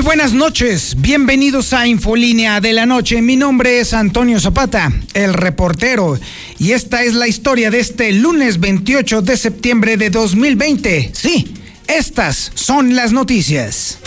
[0.00, 3.20] Buenas noches, bienvenidos a Infolínea de la Noche.
[3.20, 6.18] Mi nombre es Antonio Zapata, el reportero,
[6.58, 11.10] y esta es la historia de este lunes 28 de septiembre de 2020.
[11.12, 11.54] Sí,
[11.86, 13.98] estas son las noticias.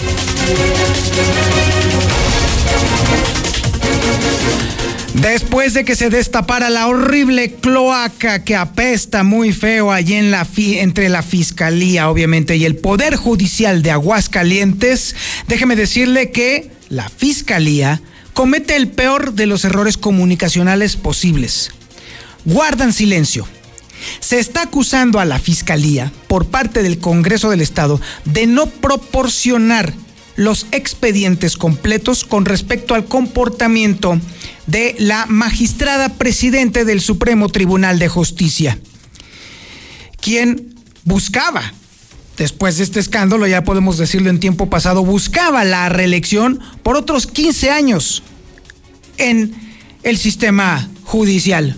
[5.22, 10.46] Después de que se destapara la horrible cloaca que apesta muy feo allí en la
[10.58, 15.16] entre la Fiscalía, obviamente, y el Poder Judicial de Aguascalientes,
[15.48, 18.02] déjeme decirle que la Fiscalía
[18.34, 21.72] comete el peor de los errores comunicacionales posibles.
[22.44, 23.48] Guardan silencio.
[24.20, 29.94] Se está acusando a la Fiscalía por parte del Congreso del Estado de no proporcionar
[30.36, 34.20] los expedientes completos con respecto al comportamiento
[34.68, 38.80] de la magistrada presidente del Supremo Tribunal de Justicia,
[40.20, 41.74] quien buscaba,
[42.38, 47.28] después de este escándalo, ya podemos decirlo en tiempo pasado, buscaba la reelección por otros
[47.28, 48.24] 15 años
[49.18, 49.54] en
[50.04, 51.78] el sistema judicial.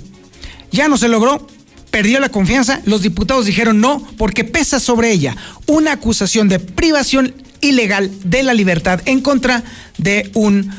[0.71, 1.47] Ya no se logró,
[1.91, 7.33] perdió la confianza, los diputados dijeron no porque pesa sobre ella una acusación de privación
[7.61, 9.63] ilegal de la libertad en contra
[9.97, 10.69] de un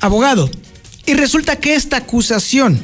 [0.00, 0.50] abogado.
[1.06, 2.80] Y resulta que esta acusación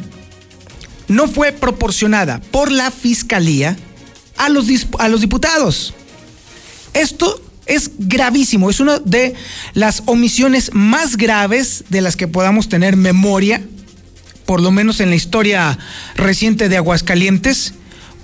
[1.09, 3.77] no fue proporcionada por la fiscalía
[4.37, 4.67] a los,
[4.99, 5.93] a los diputados.
[6.95, 9.35] Esto es gravísimo, es una de
[9.75, 13.63] las omisiones más graves de las que podamos tener memoria,
[14.47, 15.79] por lo menos en la historia
[16.17, 17.75] reciente de Aguascalientes,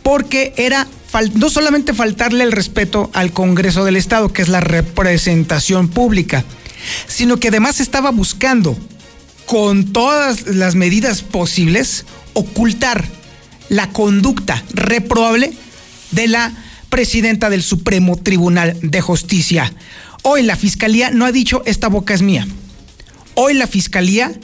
[0.02, 0.86] porque era
[1.34, 6.44] no solamente faltarle el respeto al Congreso del Estado, que es la representación pública,
[7.06, 8.76] sino que además estaba buscando
[9.48, 12.04] con todas las medidas posibles
[12.34, 13.08] ocultar
[13.70, 15.54] la conducta reprobable
[16.10, 16.52] de la
[16.90, 19.72] presidenta del Supremo Tribunal de Justicia.
[20.22, 22.46] Hoy la Fiscalía no ha dicho esta boca es mía.
[23.36, 24.38] Hoy la Fiscalía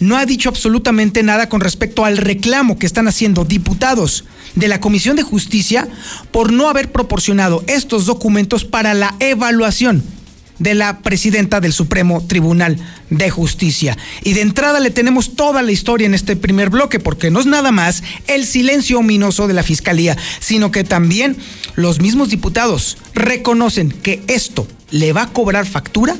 [0.00, 4.24] no ha dicho absolutamente nada con respecto al reclamo que están haciendo diputados
[4.54, 5.86] de la Comisión de Justicia
[6.30, 10.15] por no haber proporcionado estos documentos para la evaluación
[10.58, 12.78] de la presidenta del Supremo Tribunal
[13.10, 13.96] de Justicia.
[14.22, 17.46] Y de entrada le tenemos toda la historia en este primer bloque, porque no es
[17.46, 21.36] nada más el silencio ominoso de la Fiscalía, sino que también
[21.74, 26.16] los mismos diputados reconocen que esto le va a cobrar factura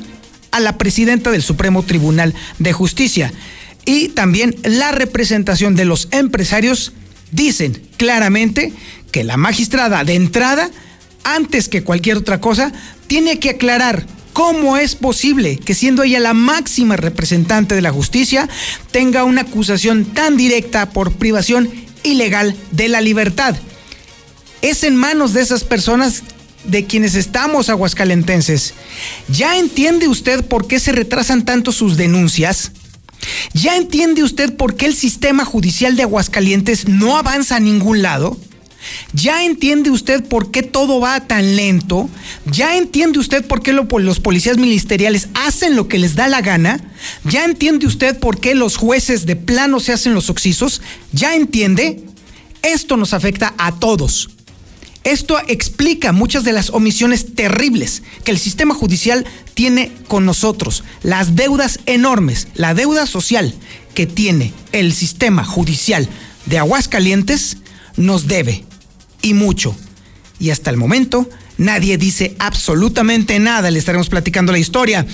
[0.51, 3.33] a la presidenta del Supremo Tribunal de Justicia.
[3.85, 6.93] Y también la representación de los empresarios
[7.31, 8.73] dicen claramente
[9.11, 10.69] que la magistrada de entrada,
[11.23, 12.71] antes que cualquier otra cosa,
[13.07, 14.05] tiene que aclarar
[14.37, 18.47] cómo es posible que siendo ella la máxima representante de la justicia,
[18.91, 21.71] tenga una acusación tan directa por privación
[22.03, 23.55] ilegal de la libertad.
[24.61, 26.21] Es en manos de esas personas
[26.65, 28.75] de quienes estamos aguascalentenses.
[29.27, 32.73] ¿Ya entiende usted por qué se retrasan tanto sus denuncias?
[33.55, 38.37] ¿Ya entiende usted por qué el sistema judicial de Aguascalientes no avanza a ningún lado?
[39.13, 42.09] ¿Ya entiende usted por qué todo va tan lento?
[42.45, 46.79] ¿Ya entiende usted por qué los policías ministeriales hacen lo que les da la gana?
[47.23, 50.81] ¿Ya entiende usted por qué los jueces de plano se hacen los oxisos?
[51.11, 52.03] ¿Ya entiende?
[52.61, 54.29] Esto nos afecta a todos.
[55.03, 61.37] Esto explica muchas de las omisiones terribles que el sistema judicial tiene con nosotros, las
[61.37, 63.53] deudas enormes, la deuda social
[63.93, 66.09] que tiene el sistema judicial
[66.45, 67.57] de Aguascalientes
[67.95, 68.66] nos debe
[69.27, 69.75] y mucho.
[70.39, 75.05] Y hasta el momento nadie dice absolutamente nada, le estaremos platicando la historia.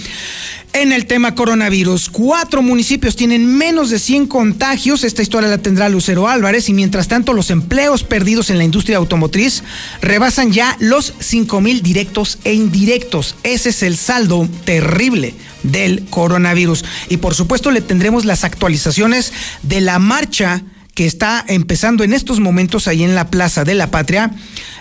[0.73, 5.03] En el tema coronavirus, cuatro municipios tienen menos de 100 contagios.
[5.03, 6.67] Esta historia la tendrá Lucero Álvarez.
[6.67, 9.61] Y mientras tanto, los empleos perdidos en la industria automotriz
[10.01, 13.35] rebasan ya los 5 mil directos e indirectos.
[13.43, 16.83] Ese es el saldo terrible del coronavirus.
[17.07, 20.63] Y por supuesto, le tendremos las actualizaciones de la marcha
[20.95, 24.31] que está empezando en estos momentos ahí en la Plaza de la Patria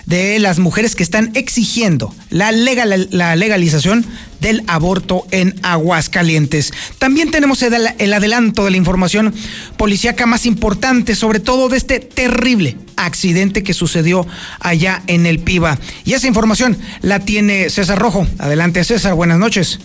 [0.06, 4.05] de las mujeres que están exigiendo la, legal, la legalización
[4.41, 6.73] del aborto en Aguascalientes.
[6.99, 9.32] También tenemos el, adelanto de la información
[9.76, 14.26] policíaca más importante, sobre todo de este terrible accidente que sucedió
[14.61, 15.79] allá en el Piba.
[16.05, 18.26] Y esa información la tiene César Rojo.
[18.38, 19.79] Adelante, César, buenas noches.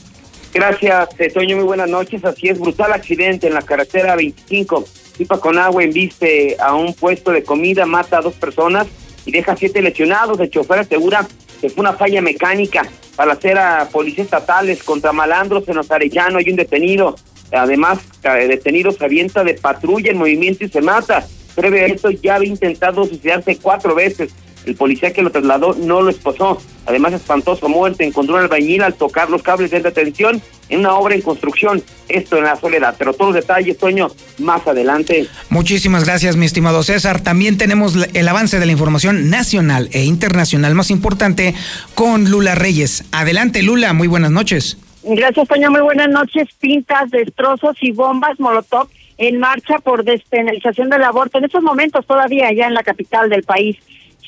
[0.53, 2.25] Gracias, Toño, muy buenas noches.
[2.25, 4.85] Así es, brutal accidente en la carretera 25
[5.18, 8.88] Pipa con agua embiste a un puesto de comida, mata a dos personas
[9.25, 10.40] y deja siete lesionados.
[10.40, 11.28] El chofer asegura
[11.60, 12.84] que fue una falla mecánica
[13.16, 15.90] para hacer a policías estatales contra malandros en los.
[15.92, 17.16] Hay un detenido.
[17.52, 21.25] Además, detenido se avienta de patrulla en movimiento y se mata.
[21.56, 24.31] Previo a esto ya había intentado suicidarse cuatro veces
[24.68, 26.62] El policía que lo trasladó no lo esposó.
[26.86, 28.04] Además, espantó su muerte.
[28.04, 31.81] Encontró un albañil al tocar los cables de detención en una obra en construcción.
[32.10, 32.94] Esto en la soledad.
[33.00, 34.10] Pero todos los detalles, Toño,
[34.40, 35.28] más adelante.
[35.50, 37.22] Muchísimas gracias, mi estimado César.
[37.22, 41.56] También tenemos el avance de la información nacional e internacional más importante
[41.96, 43.06] con Lula Reyes.
[43.14, 43.94] Adelante, Lula.
[43.94, 44.78] Muy buenas noches.
[45.04, 45.72] Gracias, Toño.
[45.72, 46.50] Muy buenas noches.
[46.60, 51.38] Pintas, destrozos y bombas Molotov en marcha por despenalización del aborto.
[51.38, 53.78] En estos momentos todavía allá en la capital del país.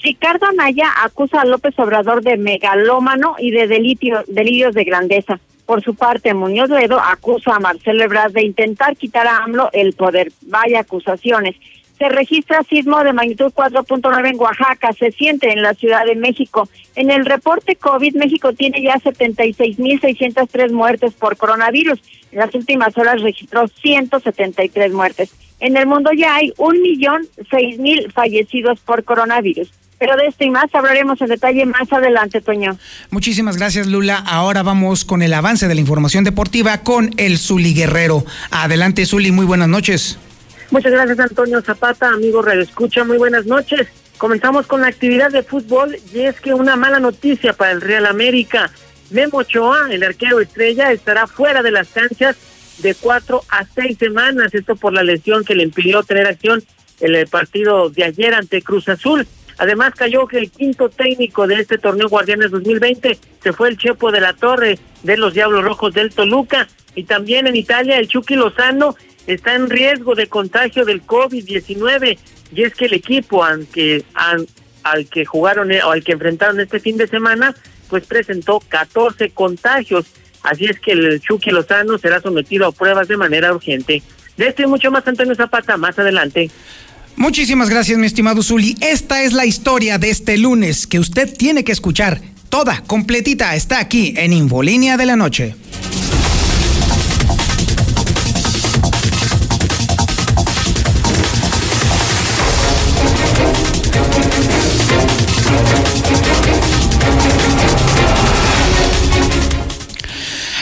[0.02, 5.40] Ricardo Anaya acusa a López Obrador de megalómano y de delirios de grandeza.
[5.66, 9.94] Por su parte, Muñoz Ledo acusa a Marcelo Ebrard de intentar quitar a AMLO el
[9.94, 10.32] poder.
[10.44, 11.56] Vaya acusaciones.
[11.98, 16.70] Se registra sismo de magnitud 4.9 en Oaxaca, se siente en la Ciudad de México.
[16.96, 22.00] En el reporte COVID, México tiene ya 76.603 muertes por coronavirus.
[22.32, 25.36] En las últimas horas registró 173 muertes.
[25.60, 29.70] En el mundo ya hay un millón seis mil fallecidos por coronavirus.
[30.00, 32.78] Pero de esto y más hablaremos en detalle más adelante, Toño.
[33.12, 34.16] Muchísimas gracias, Lula.
[34.26, 38.24] Ahora vamos con el avance de la información deportiva con el Zuli Guerrero.
[38.50, 40.18] Adelante, Zuli, muy buenas noches.
[40.72, 43.88] Muchas gracias, Antonio Zapata, amigo Radio Escucha, muy buenas noches.
[44.18, 48.06] Comenzamos con la actividad de fútbol y es que una mala noticia para el Real
[48.06, 48.70] América.
[49.10, 52.36] Memo Ochoa, el arquero estrella, estará fuera de las canchas
[52.78, 54.54] de cuatro a seis semanas.
[54.54, 56.64] Esto por la lesión que le impidió tener acción
[57.00, 59.26] en el partido de ayer ante Cruz Azul.
[59.60, 64.10] Además cayó que el quinto técnico de este torneo Guardianes 2020 se fue el Chepo
[64.10, 66.68] de la Torre de los Diablos Rojos del Toluca.
[66.96, 68.96] Y también en Italia el Chucky Lozano
[69.28, 72.18] está en riesgo de contagio del COVID-19
[72.56, 74.48] y es que el equipo al que, al,
[75.10, 77.54] que jugaron o al que enfrentaron este fin de semana
[77.90, 80.06] pues presentó 14 contagios.
[80.42, 84.02] Así es que el Chucky Lozano será sometido a pruebas de manera urgente.
[84.38, 86.50] De esto y mucho más, Antonio Zapata, más adelante.
[87.20, 88.78] Muchísimas gracias, mi estimado Zuli.
[88.80, 92.22] Esta es la historia de este lunes que usted tiene que escuchar.
[92.48, 95.54] Toda, completita, está aquí en Infolínea de la Noche.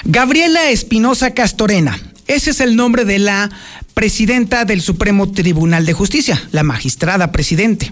[0.06, 2.07] Gabriela Espinosa Castorena.
[2.28, 3.50] Ese es el nombre de la
[3.94, 7.92] presidenta del Supremo Tribunal de Justicia, la magistrada presidente.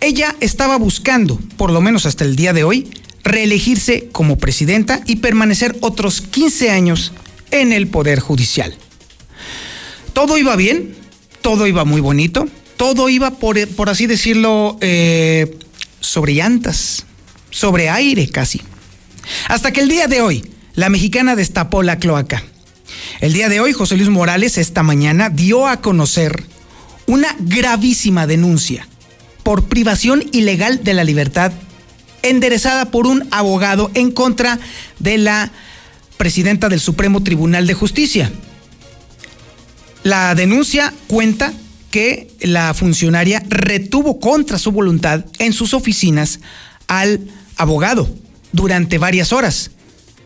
[0.00, 2.90] Ella estaba buscando, por lo menos hasta el día de hoy,
[3.22, 7.12] reelegirse como presidenta y permanecer otros 15 años
[7.52, 8.74] en el Poder Judicial.
[10.12, 10.94] Todo iba bien,
[11.40, 12.46] todo iba muy bonito,
[12.76, 13.56] todo iba, por,
[13.88, 15.58] así decirlo, eh,
[16.00, 17.06] sobre llantas,
[17.50, 18.60] sobre aire casi.
[19.48, 22.42] Hasta que el día de hoy, la mexicana destapó la cloaca.
[23.20, 26.44] El día de hoy, José Luis Morales, esta mañana, dio a conocer
[27.06, 28.88] una gravísima denuncia
[29.42, 31.52] por privación ilegal de la libertad
[32.22, 34.58] enderezada por un abogado en contra
[34.98, 35.50] de la
[36.16, 38.32] presidenta del Supremo Tribunal de Justicia.
[40.02, 41.52] La denuncia cuenta
[41.90, 46.40] que la funcionaria retuvo contra su voluntad en sus oficinas
[46.88, 47.20] al
[47.56, 48.08] abogado
[48.52, 49.70] durante varias horas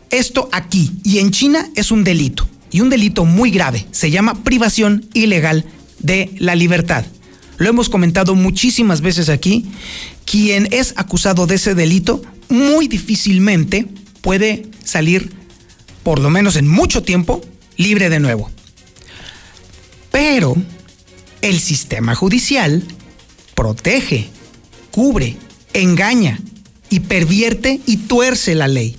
[0.09, 3.85] esto aquí y en China es un delito, y un delito muy grave.
[3.91, 5.65] Se llama privación ilegal
[5.99, 7.05] de la libertad.
[7.57, 9.65] Lo hemos comentado muchísimas veces aquí.
[10.25, 13.85] Quien es acusado de ese delito muy difícilmente
[14.21, 15.31] puede salir,
[16.03, 17.41] por lo menos en mucho tiempo,
[17.77, 18.49] libre de nuevo.
[20.11, 20.55] Pero
[21.41, 22.83] el sistema judicial
[23.55, 24.29] protege,
[24.91, 25.37] cubre,
[25.73, 26.39] engaña
[26.89, 28.97] y pervierte y tuerce la ley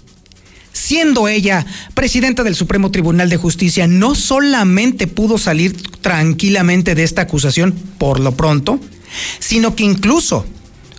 [0.81, 7.23] siendo ella presidenta del Supremo Tribunal de Justicia, no solamente pudo salir tranquilamente de esta
[7.23, 8.81] acusación por lo pronto,
[9.39, 10.47] sino que incluso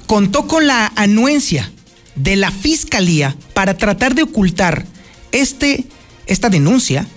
[0.05, 1.71] contó con la anuencia
[2.15, 4.85] de la Fiscalía para tratar de ocultar
[5.31, 5.85] este,
[6.27, 7.07] esta denuncia,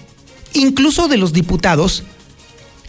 [0.54, 2.04] incluso de los diputados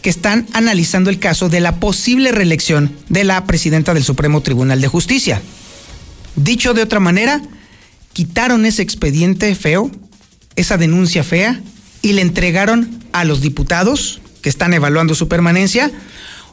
[0.00, 4.80] que están analizando el caso de la posible reelección de la presidenta del Supremo Tribunal
[4.80, 5.42] de Justicia.
[6.36, 7.42] Dicho de otra manera,
[8.16, 9.90] quitaron ese expediente feo,
[10.56, 11.60] esa denuncia fea,
[12.00, 15.92] y le entregaron a los diputados que están evaluando su permanencia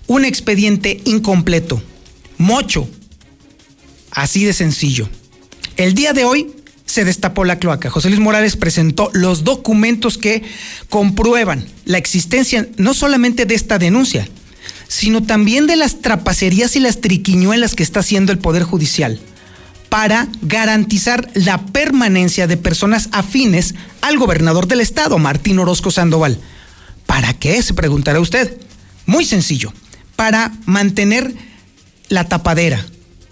[0.08, 1.82] un expediente incompleto,
[2.38, 2.90] mocho,
[4.12, 5.08] así de sencillo.
[5.78, 6.52] El día de hoy
[6.86, 7.90] se destapó la cloaca.
[7.90, 10.44] José Luis Morales presentó los documentos que
[10.90, 14.28] comprueban la existencia no solamente de esta denuncia,
[14.90, 19.22] sino también de las trapacerías y las triquiñuelas que está haciendo el Poder Judicial
[19.94, 26.40] para garantizar la permanencia de personas afines al gobernador del estado, Martín Orozco Sandoval.
[27.06, 27.62] ¿Para qué?
[27.62, 28.58] Se preguntará usted.
[29.06, 29.72] Muy sencillo,
[30.16, 31.36] para mantener
[32.10, 32.84] la tapadera,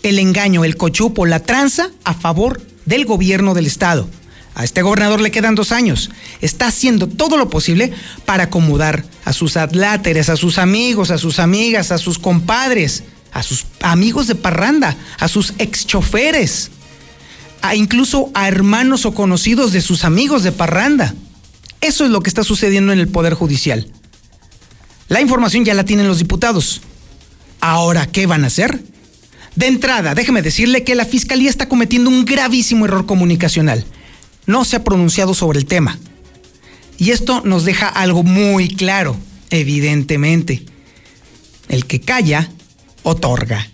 [0.03, 4.07] el engaño, el cochupo, la tranza a favor del gobierno del Estado.
[4.53, 6.11] A este gobernador le quedan dos años.
[6.41, 7.91] Está haciendo todo lo posible
[8.27, 13.43] para acomodar a sus adláteres, a sus amigos, a sus amigas, a sus compadres, a
[13.43, 16.71] sus amigos de parranda, a sus ex choferes,
[17.61, 21.13] a incluso a hermanos o conocidos de sus amigos de parranda.
[21.79, 23.91] Eso es lo que está sucediendo en el Poder Judicial.
[25.07, 26.81] La información ya la tienen los diputados.
[27.59, 28.83] Ahora, ¿qué van a hacer?
[29.55, 33.85] De entrada, déjeme decirle que la Fiscalía está cometiendo un gravísimo error comunicacional
[34.45, 35.97] no se ha pronunciado sobre el tema.
[36.97, 39.17] Y esto nos deja algo muy claro,
[39.49, 40.65] evidentemente.
[41.67, 42.49] El que calla,
[43.03, 43.67] otorga.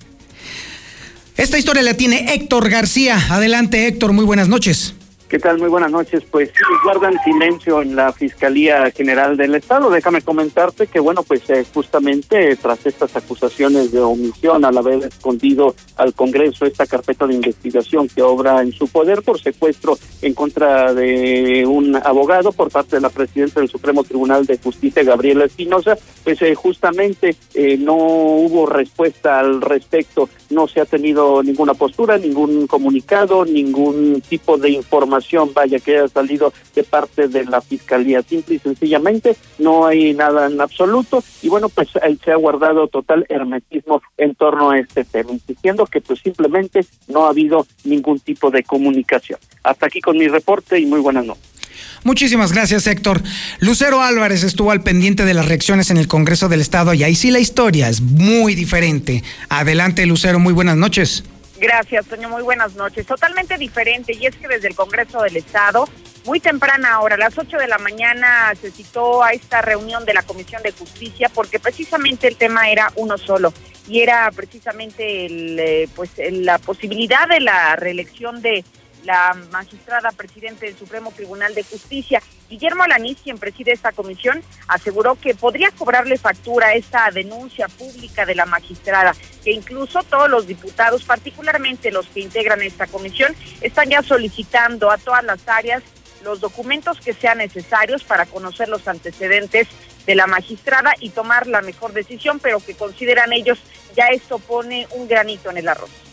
[1.38, 3.28] Esta historia la tiene Héctor García.
[3.30, 4.94] Adelante Héctor, muy buenas noches.
[5.30, 5.58] ¿Qué tal?
[5.58, 6.24] Muy buenas noches.
[6.32, 6.54] Pues
[6.86, 9.90] guardan silencio en la Fiscalía General del Estado.
[9.90, 15.76] Déjame comentarte que, bueno, pues eh, justamente tras estas acusaciones de omisión, al haber escondido
[15.98, 20.94] al Congreso esta carpeta de investigación que obra en su poder por secuestro en contra
[20.94, 25.98] de un abogado por parte de la presidenta del Supremo Tribunal de Justicia, Gabriela Espinosa,
[26.24, 30.30] pues eh, justamente eh, no hubo respuesta al respecto.
[30.52, 35.17] No se ha tenido ninguna postura, ningún comunicado, ningún tipo de información
[35.54, 38.22] vaya, que haya salido de parte de la Fiscalía.
[38.22, 41.90] Simple y sencillamente no hay nada en absoluto y bueno, pues
[42.24, 47.26] se ha guardado total hermetismo en torno a este tema, insistiendo que pues simplemente no
[47.26, 49.40] ha habido ningún tipo de comunicación.
[49.64, 51.58] Hasta aquí con mi reporte y muy buenas noches.
[52.04, 53.22] Muchísimas gracias, Héctor.
[53.60, 57.16] Lucero Álvarez estuvo al pendiente de las reacciones en el Congreso del Estado y ahí
[57.16, 59.24] sí la historia es muy diferente.
[59.50, 61.24] Adelante, Lucero, muy buenas noches.
[61.60, 62.30] Gracias, Toño.
[62.30, 63.06] Muy buenas noches.
[63.06, 65.88] Totalmente diferente, y es que desde el Congreso del Estado,
[66.26, 70.14] muy temprana hora, a las 8 de la mañana, se citó a esta reunión de
[70.14, 73.54] la Comisión de Justicia, porque precisamente el tema era uno solo,
[73.88, 78.64] y era precisamente el, eh, pues, la posibilidad de la reelección de
[79.08, 85.16] la magistrada presidente del Supremo Tribunal de Justicia, Guillermo Alaniz, quien preside esta comisión, aseguró
[85.16, 91.06] que podría cobrarle factura esta denuncia pública de la magistrada, que incluso todos los diputados,
[91.06, 95.84] particularmente los que integran esta comisión, están ya solicitando a todas las áreas
[96.24, 99.70] los documentos que sean necesarios para conocer los antecedentes
[100.06, 103.60] de la magistrada y tomar la mejor decisión, pero que consideran ellos
[103.96, 106.07] ya esto pone un granito en el arroz.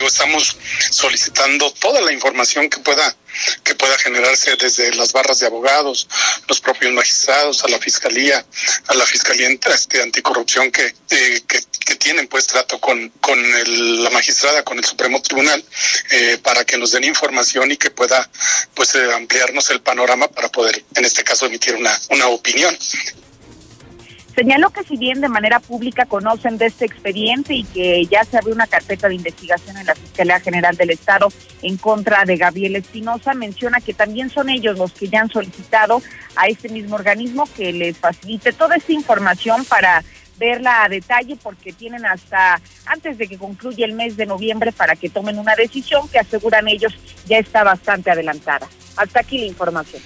[0.00, 0.56] Estamos
[0.90, 3.16] solicitando toda la información que pueda
[3.64, 6.08] que pueda generarse desde las barras de abogados,
[6.48, 8.44] los propios magistrados, a la fiscalía,
[8.86, 11.62] a la fiscalía este, anticorrupción que, eh, que,
[11.96, 13.38] tienen pues trato con, con
[14.02, 15.62] la magistrada, con el Supremo Tribunal,
[16.10, 18.30] eh, para que nos den información y que pueda
[18.72, 22.78] pues eh, ampliarnos el panorama para poder, en este caso, emitir una, una opinión.
[24.38, 28.38] Señaló que si bien de manera pública conocen de este expediente y que ya se
[28.38, 31.26] abrió una carpeta de investigación en la Fiscalía General del Estado
[31.60, 36.00] en contra de Gabriel Espinosa, menciona que también son ellos los que ya han solicitado
[36.36, 40.04] a este mismo organismo que les facilite toda esta información para
[40.38, 44.94] verla a detalle porque tienen hasta antes de que concluya el mes de noviembre para
[44.94, 46.94] que tomen una decisión que aseguran ellos
[47.26, 48.68] ya está bastante adelantada.
[48.96, 50.00] Hasta aquí la información.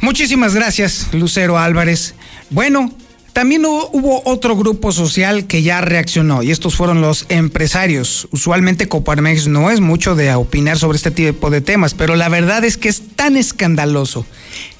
[0.00, 2.16] Muchísimas gracias, Lucero Álvarez.
[2.50, 2.90] Bueno,
[3.38, 8.26] también hubo otro grupo social que ya reaccionó y estos fueron los empresarios.
[8.32, 12.64] Usualmente Coparmex no es mucho de opinar sobre este tipo de temas, pero la verdad
[12.64, 14.26] es que es tan escandaloso,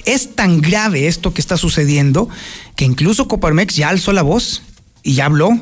[0.07, 2.29] es tan grave esto que está sucediendo,
[2.75, 4.63] que incluso Coparmex ya alzó la voz
[5.05, 5.57] y ya habló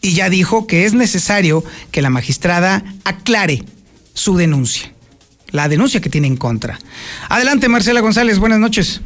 [0.00, 3.62] y ya dijo que es necesario que la magistrada aclare
[4.14, 4.90] su denuncia,
[5.50, 6.78] la denuncia que tiene en contra.
[7.28, 9.02] Adelante, Marcela González, buenas noches.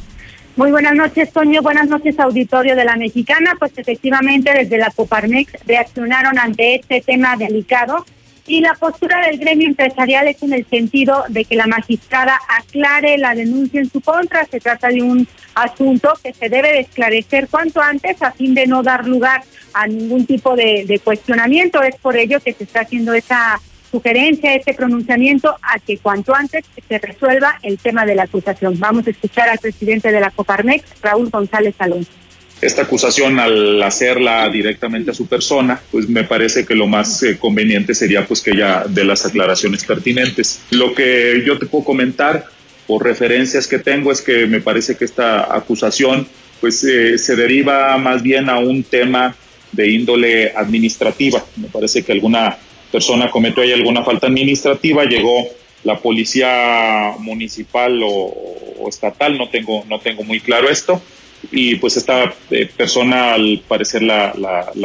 [0.55, 1.63] Muy buenas noches, Toño.
[1.63, 3.55] Buenas noches, auditorio de la Mexicana.
[3.59, 8.05] Pues efectivamente, desde la Coparmex reaccionaron ante este tema delicado
[8.47, 13.17] y la postura del gremio empresarial es en el sentido de que la magistrada aclare
[13.17, 14.45] la denuncia en su contra.
[14.45, 18.67] Se trata de un asunto que se debe de esclarecer cuanto antes a fin de
[18.67, 19.43] no dar lugar
[19.73, 21.83] a ningún tipo de, de cuestionamiento.
[21.83, 23.59] Es por ello que se está haciendo esa
[23.93, 28.81] sugerencia, este pronunciamiento a que cuanto antes se resuelva el tema de la acusación.
[28.81, 32.11] Vamos a escuchar al presidente de la Coparmex, Raúl González Alonso.
[32.63, 37.37] Esta acusación, al hacerla directamente a su persona, pues me parece que lo más eh,
[37.37, 40.61] conveniente sería pues que ella dé las aclaraciones pertinentes.
[40.71, 42.47] Lo que yo te puedo comentar
[42.87, 46.27] por referencias que tengo es que me parece que esta acusación
[46.61, 49.35] pues eh, se deriva más bien a un tema
[49.73, 51.45] de índole administrativa.
[51.57, 52.57] Me parece que alguna
[52.93, 55.49] persona cometió ahí alguna falta administrativa, llegó
[55.85, 61.01] la policía municipal o, estatal, no tengo, no tengo muy claro esto,
[61.51, 64.33] y pues esta eh, persona al parecer la,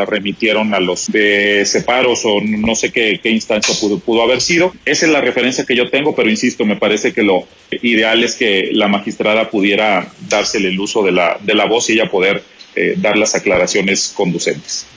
[0.08, 4.74] remitieron a los de separos o no sé qué, qué instancia pudo, pudo, haber sido.
[4.86, 8.36] Esa es la referencia que yo tengo, pero insisto, me parece que lo ideal es
[8.36, 12.42] que la magistrada pudiera dársele el uso de la, de la voz y ella poder
[12.76, 14.88] eh, dar las aclaraciones conducentes.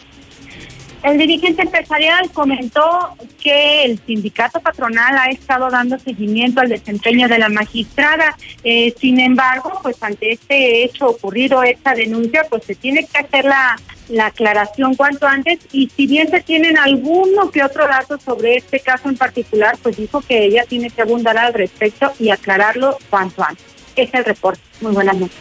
[1.02, 7.38] El dirigente empresarial comentó que el sindicato patronal ha estado dando seguimiento al desempeño de
[7.38, 8.36] la magistrada.
[8.64, 13.46] Eh, sin embargo, pues ante este hecho ocurrido, esta denuncia, pues se tiene que hacer
[13.46, 13.80] la,
[14.10, 15.60] la aclaración cuanto antes.
[15.72, 19.96] Y si bien se tienen alguno que otro dato sobre este caso en particular, pues
[19.96, 23.64] dijo que ella tiene que abundar al respecto y aclararlo cuanto antes.
[23.96, 24.60] Es el reporte.
[24.82, 25.36] Muy buenas noches.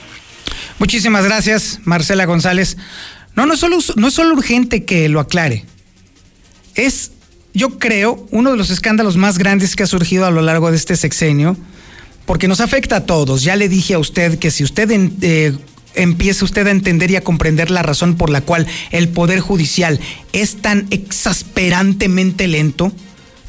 [0.80, 2.78] Muchísimas gracias, Marcela González.
[3.36, 5.66] No, no es solo, no es solo urgente que lo aclare.
[6.76, 7.12] Es,
[7.54, 10.78] yo creo, uno de los escándalos más grandes que ha surgido a lo largo de
[10.78, 11.58] este sexenio,
[12.26, 13.44] porque nos afecta a todos.
[13.44, 15.58] Ya le dije a usted que si usted eh,
[15.96, 20.00] empieza usted a entender y a comprender la razón por la cual el Poder Judicial
[20.34, 22.92] es tan exasperantemente lento,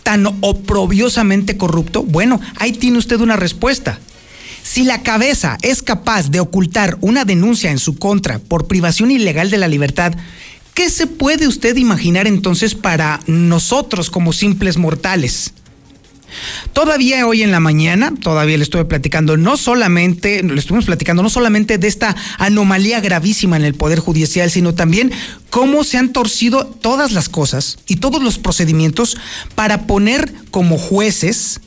[0.03, 3.99] tan oprobiosamente corrupto, bueno, ahí tiene usted una respuesta.
[4.73, 9.51] Si la cabeza es capaz de ocultar una denuncia en su contra por privación ilegal
[9.51, 10.15] de la libertad,
[10.75, 15.55] ¿qué se puede usted imaginar entonces para nosotros como simples mortales?
[16.73, 21.31] Todavía hoy en la mañana, todavía le estuve platicando, no solamente, le estuvimos platicando no
[21.31, 25.11] solamente de esta anomalía gravísima en el Poder Judicial, sino también
[25.51, 29.17] cómo se han torcido todas las cosas y todos los procedimientos
[29.57, 31.61] para poner como jueces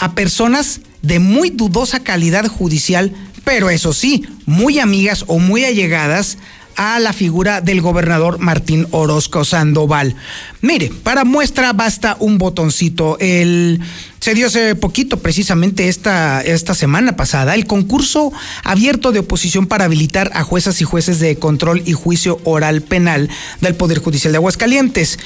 [0.00, 3.12] a personas de muy dudosa calidad judicial,
[3.44, 6.38] pero eso sí, muy amigas o muy allegadas
[6.76, 10.16] a la figura del gobernador Martín Orozco Sandoval.
[10.62, 13.18] Mire, para muestra basta un botoncito.
[13.18, 13.80] El,
[14.20, 18.32] se dio hace poquito, precisamente esta, esta semana pasada, el concurso
[18.64, 23.28] abierto de oposición para habilitar a juezas y jueces de control y juicio oral penal
[23.60, 25.18] del Poder Judicial de Aguascalientes.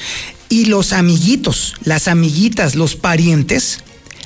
[0.49, 3.79] Y los amiguitos, las amiguitas, los parientes,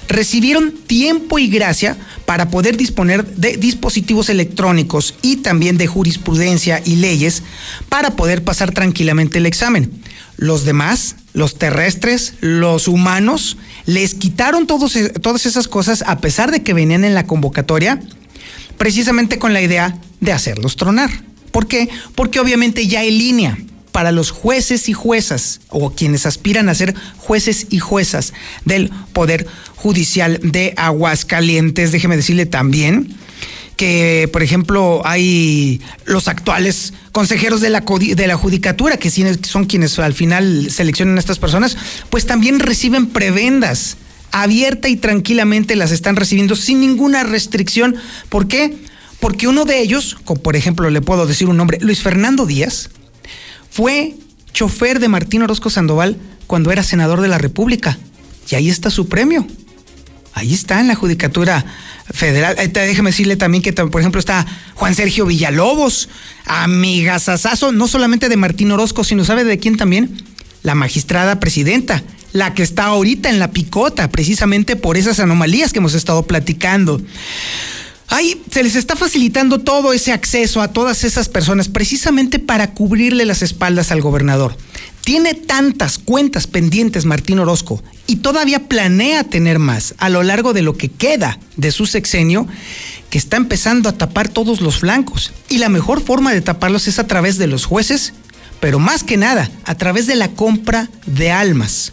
[0.09, 1.95] recibieron tiempo y gracia
[2.25, 7.43] para poder disponer de dispositivos electrónicos y también de jurisprudencia y leyes
[7.87, 10.01] para poder pasar tranquilamente el examen.
[10.35, 16.51] Los demás, los terrestres, los humanos, les quitaron todos, e, todas esas cosas a pesar
[16.51, 18.01] de que venían en la convocatoria,
[18.77, 21.09] precisamente con la idea de hacerlos tronar.
[21.51, 21.89] ¿Por qué?
[22.15, 23.57] Porque obviamente ya hay línea
[23.91, 28.33] para los jueces y juezas o quienes aspiran a ser jueces y juezas
[28.65, 29.47] del Poder
[29.79, 31.93] Judicial de Aguascalientes.
[31.93, 33.15] Déjeme decirle también
[33.77, 39.97] que, por ejemplo, hay los actuales consejeros de la, de la judicatura, que son quienes
[39.97, 41.77] al final seleccionan a estas personas,
[42.09, 43.95] pues también reciben prebendas.
[44.31, 47.95] Abierta y tranquilamente las están recibiendo sin ninguna restricción.
[48.27, 48.77] ¿Por qué?
[49.21, 52.89] Porque uno de ellos, como por ejemplo le puedo decir un nombre, Luis Fernando Díaz,
[53.71, 54.13] fue
[54.51, 57.97] chofer de Martín Orozco Sandoval cuando era senador de la República.
[58.49, 59.47] Y ahí está su premio.
[60.39, 61.65] Ahí está en la Judicatura
[62.13, 62.55] Federal.
[62.71, 66.07] Déjeme decirle también que, por ejemplo, está Juan Sergio Villalobos,
[66.45, 70.23] amigasasazo, no solamente de Martín Orozco, sino ¿sabe de quién también?
[70.63, 75.79] La magistrada presidenta, la que está ahorita en la picota, precisamente por esas anomalías que
[75.79, 77.01] hemos estado platicando.
[78.07, 83.25] Ahí se les está facilitando todo ese acceso a todas esas personas precisamente para cubrirle
[83.25, 84.55] las espaldas al gobernador.
[85.09, 90.61] Tiene tantas cuentas pendientes Martín Orozco y todavía planea tener más a lo largo de
[90.61, 92.47] lo que queda de su sexenio
[93.09, 95.33] que está empezando a tapar todos los flancos.
[95.49, 98.13] Y la mejor forma de taparlos es a través de los jueces,
[98.59, 101.91] pero más que nada a través de la compra de almas.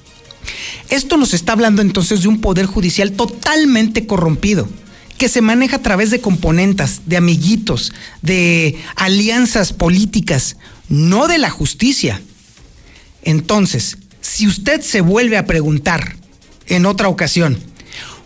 [0.91, 4.69] Esto nos está hablando entonces de un poder judicial totalmente corrompido
[5.17, 10.59] que se maneja a través de componentes, de amiguitos, de alianzas políticas,
[10.91, 12.21] no de la justicia.
[13.27, 16.17] Entonces, si usted se vuelve a preguntar
[16.69, 17.59] en otra ocasión,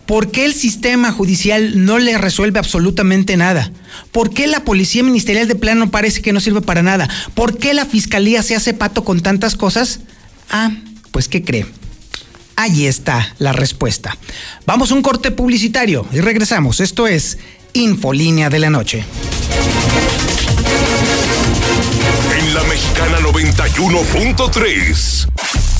[0.05, 3.71] ¿por qué el sistema judicial no le resuelve absolutamente nada?
[4.11, 7.09] ¿Por qué la policía ministerial de plano parece que no sirve para nada?
[7.33, 10.01] ¿Por qué la fiscalía se hace pato con tantas cosas?
[10.51, 10.71] Ah,
[11.11, 11.65] pues ¿qué cree?
[12.55, 14.15] Allí está la respuesta.
[14.67, 16.79] Vamos a un corte publicitario y regresamos.
[16.79, 17.39] Esto es
[17.73, 19.03] Infolínea de la Noche.
[22.81, 25.27] Mexicana 91.3,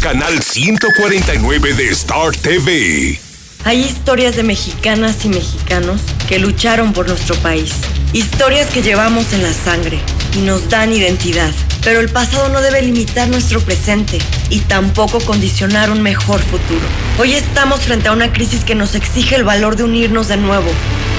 [0.02, 3.20] canal 149 de Star TV.
[3.66, 7.74] Hay historias de mexicanas y mexicanos que lucharon por nuestro país.
[8.14, 10.00] Historias que llevamos en la sangre
[10.38, 11.52] y nos dan identidad.
[11.84, 14.20] Pero el pasado no debe limitar nuestro presente
[14.52, 16.86] y tampoco condicionar un mejor futuro.
[17.18, 20.70] Hoy estamos frente a una crisis que nos exige el valor de unirnos de nuevo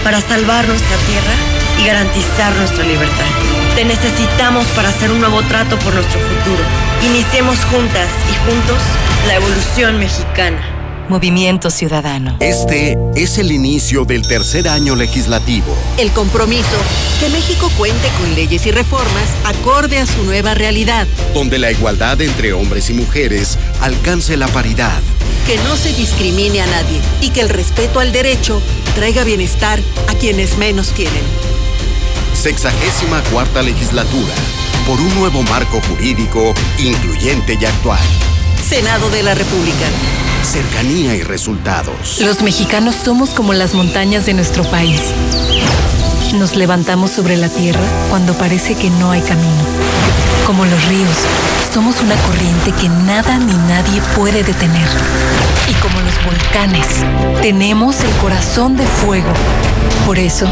[0.05, 3.27] para salvar nuestra tierra y garantizar nuestra libertad.
[3.75, 6.63] Te necesitamos para hacer un nuevo trato por nuestro futuro.
[7.03, 8.79] Iniciemos juntas y juntos
[9.27, 10.61] la evolución mexicana.
[11.09, 12.37] Movimiento Ciudadano.
[12.41, 15.77] Este es el inicio del tercer año legislativo.
[15.99, 16.77] El compromiso
[17.21, 21.07] que México cuente con leyes y reformas acorde a su nueva realidad.
[21.35, 25.01] Donde la igualdad entre hombres y mujeres alcance la paridad.
[25.47, 28.63] Que no se discrimine a nadie y que el respeto al derecho
[28.95, 31.23] traiga bienestar a quienes menos tienen.
[32.43, 34.35] Sexagésima cuarta legislatura.
[34.85, 38.01] Por un nuevo marco jurídico incluyente y actual.
[38.69, 39.87] Senado de la República
[40.43, 42.21] cercanía y resultados.
[42.21, 45.01] Los mexicanos somos como las montañas de nuestro país.
[46.35, 49.63] Nos levantamos sobre la tierra cuando parece que no hay camino.
[50.45, 51.19] Como los ríos,
[51.73, 54.89] somos una corriente que nada ni nadie puede detener.
[55.71, 56.89] Y como los volcanes,
[57.41, 59.33] tenemos el corazón de fuego.
[60.05, 60.49] Por eso,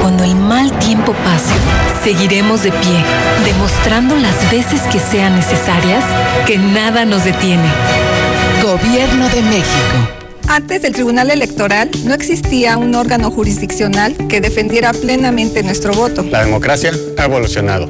[0.00, 1.54] cuando el mal tiempo pase,
[2.02, 3.04] seguiremos de pie,
[3.44, 6.04] demostrando las veces que sean necesarias
[6.46, 7.68] que nada nos detiene.
[8.62, 10.20] Gobierno de México.
[10.48, 16.24] Antes del Tribunal Electoral no existía un órgano jurisdiccional que defendiera plenamente nuestro voto.
[16.24, 17.88] La democracia ha evolucionado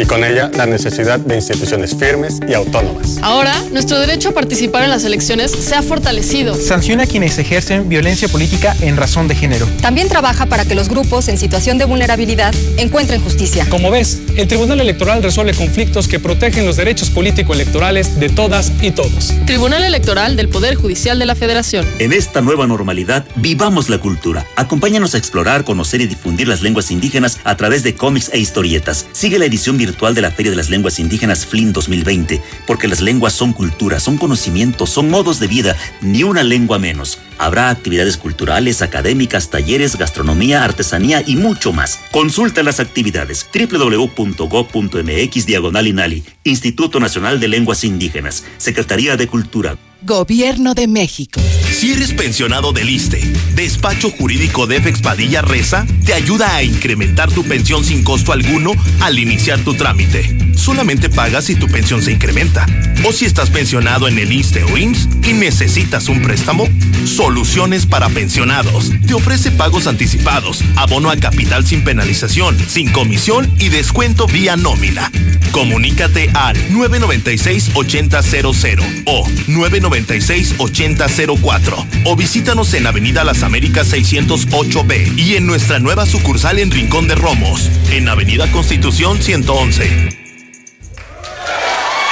[0.00, 3.18] y con ella la necesidad de instituciones firmes y autónomas.
[3.22, 6.54] Ahora, nuestro derecho a participar en las elecciones se ha fortalecido.
[6.54, 9.66] Sanciona a quienes ejercen violencia política en razón de género.
[9.82, 13.66] También trabaja para que los grupos en situación de vulnerabilidad encuentren justicia.
[13.68, 18.92] Como ves, el Tribunal Electoral resuelve conflictos que protegen los derechos político-electorales de todas y
[18.92, 19.34] todos.
[19.44, 21.86] Tribunal Electoral del Poder Judicial de la Federación.
[21.98, 24.46] En esta nueva normalidad, vivamos la cultura.
[24.56, 29.06] Acompáñanos a explorar, conocer y difundir las lenguas indígenas a través de cómics e historietas.
[29.12, 32.86] Sigue la edición virtual virtual de la Feria de las Lenguas Indígenas FLIN 2020, porque
[32.86, 37.18] las lenguas son cultura, son conocimientos, son modos de vida, ni una lengua menos.
[37.38, 41.98] Habrá actividades culturales, académicas, talleres, gastronomía, artesanía y mucho más.
[42.12, 49.76] Consulta las actividades www.go.mx diagonal INALI, Instituto Nacional de Lenguas Indígenas, Secretaría de Cultura.
[50.02, 51.40] Gobierno de México.
[51.70, 53.20] Si eres pensionado del ISTE,
[53.54, 59.18] Despacho Jurídico de Padilla Reza te ayuda a incrementar tu pensión sin costo alguno al
[59.18, 60.36] iniciar tu trámite.
[60.54, 62.66] Solamente pagas si tu pensión se incrementa.
[63.06, 66.66] O si estás pensionado en el ISTE o IMSS y necesitas un préstamo,
[67.04, 68.90] Soluciones para Pensionados.
[69.06, 75.10] Te ofrece pagos anticipados, abono a capital sin penalización, sin comisión y descuento vía nómina.
[75.52, 79.24] Comunícate al 996-8000 o
[79.90, 87.08] 996-8004 o visítanos en Avenida Las Américas 608B y en nuestra nueva sucursal en Rincón
[87.08, 90.19] de Romos, en Avenida Constitución 111.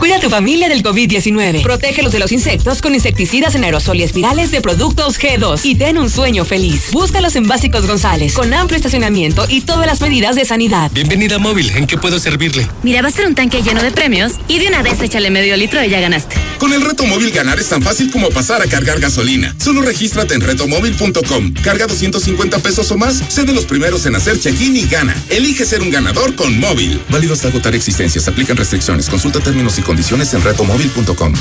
[0.00, 1.62] Cuida a tu familia del COVID-19.
[1.62, 5.98] Protégelos de los insectos con insecticidas en aerosol y espirales de productos G2 y ten
[5.98, 6.90] un sueño feliz.
[6.90, 10.90] Búscalos en Básicos González, con amplio estacionamiento y todas las medidas de sanidad.
[10.94, 12.66] Bienvenida Móvil, ¿en qué puedo servirle?
[12.82, 15.54] Mira, va a ser un tanque lleno de premios y de una vez échale medio
[15.58, 16.34] litro y ya ganaste.
[16.58, 19.54] Con el reto móvil ganar es tan fácil como pasar a cargar gasolina.
[19.58, 21.52] Solo regístrate en retomóvil.com.
[21.62, 25.14] Carga 250 pesos o más, sé de los primeros en hacer check-in y gana.
[25.28, 27.02] Elige ser un ganador con móvil.
[27.10, 28.28] Válido hasta agotar existencias.
[28.28, 29.10] Aplican restricciones.
[29.10, 31.32] Consulta términos y condiciones en retomóvil.com.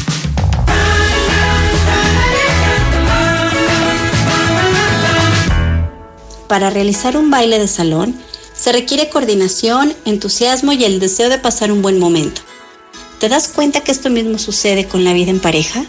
[6.47, 8.19] Para realizar un baile de salón,
[8.55, 12.41] se requiere coordinación, entusiasmo y el deseo de pasar un buen momento.
[13.19, 15.85] ¿Te das cuenta que esto mismo sucede con la vida en pareja?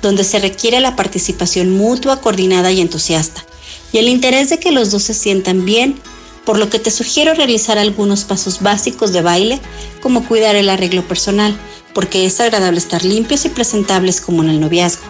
[0.00, 3.44] Donde se requiere la participación mutua, coordinada y entusiasta,
[3.92, 6.00] y el interés de que los dos se sientan bien,
[6.46, 9.60] por lo que te sugiero realizar algunos pasos básicos de baile,
[10.00, 11.54] como cuidar el arreglo personal,
[11.94, 15.04] porque es agradable estar limpios y presentables como en el noviazgo.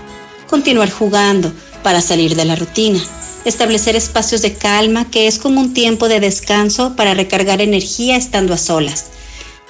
[0.48, 3.00] Continuar jugando para salir de la rutina.
[3.44, 8.52] Establecer espacios de calma, que es como un tiempo de descanso para recargar energía estando
[8.52, 9.06] a solas.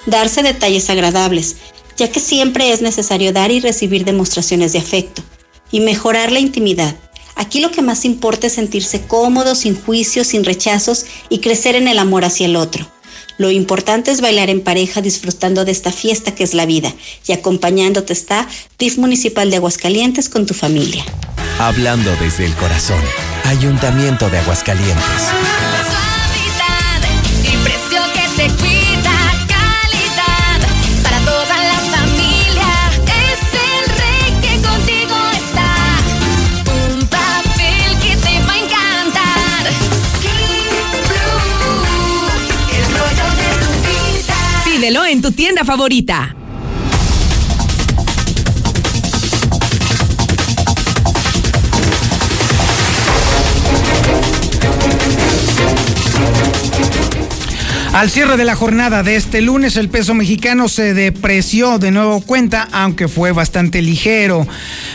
[0.05, 1.57] Darse detalles agradables,
[1.97, 5.21] ya que siempre es necesario dar y recibir demostraciones de afecto.
[5.71, 6.95] Y mejorar la intimidad.
[7.35, 11.87] Aquí lo que más importa es sentirse cómodo, sin juicios, sin rechazos y crecer en
[11.87, 12.91] el amor hacia el otro.
[13.41, 16.93] Lo importante es bailar en pareja disfrutando de esta fiesta que es la vida
[17.27, 21.03] y acompañándote está DIF Municipal de Aguascalientes con tu familia.
[21.57, 23.01] Hablando desde el corazón,
[23.45, 25.70] Ayuntamiento de Aguascalientes.
[44.83, 46.35] En tu tienda favorita.
[57.93, 62.21] Al cierre de la jornada de este lunes, el peso mexicano se depreció de nuevo
[62.21, 64.47] cuenta, aunque fue bastante ligero.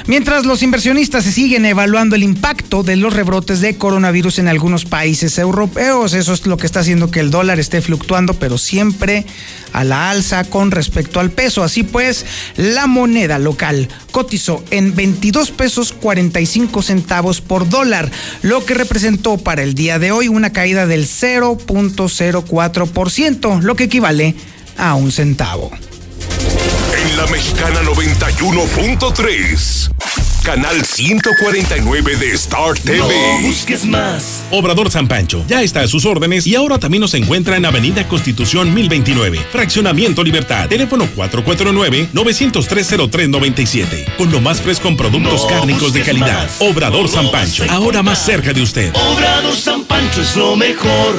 [0.08, 4.84] Mientras los inversionistas se siguen evaluando el impacto de los rebrotes de coronavirus en algunos
[4.84, 9.26] países europeos, eso es lo que está haciendo que el dólar esté fluctuando, pero siempre
[9.72, 11.64] a la alza con respecto al peso.
[11.64, 12.24] Así pues,
[12.56, 18.08] la moneda local cotizó en 22 pesos 45 centavos por dólar,
[18.42, 24.36] lo que representó para el día de hoy una caída del 0.04%, lo que equivale
[24.76, 25.72] a un centavo.
[26.94, 29.90] En la mexicana 91.3.
[30.44, 32.98] Canal 149 de Star TV.
[32.98, 33.08] No
[33.48, 34.44] busques más.
[34.52, 38.06] Obrador San Pancho ya está a sus órdenes y ahora también nos encuentra en Avenida
[38.06, 46.02] Constitución 1029, Fraccionamiento Libertad, teléfono 449-903-0397, con lo más fresco en productos No cárnicos de
[46.02, 46.44] calidad.
[46.44, 46.52] más.
[46.60, 48.92] Obrador San Pancho, ahora más cerca de usted.
[48.94, 51.16] Obrador San Pancho es lo mejor.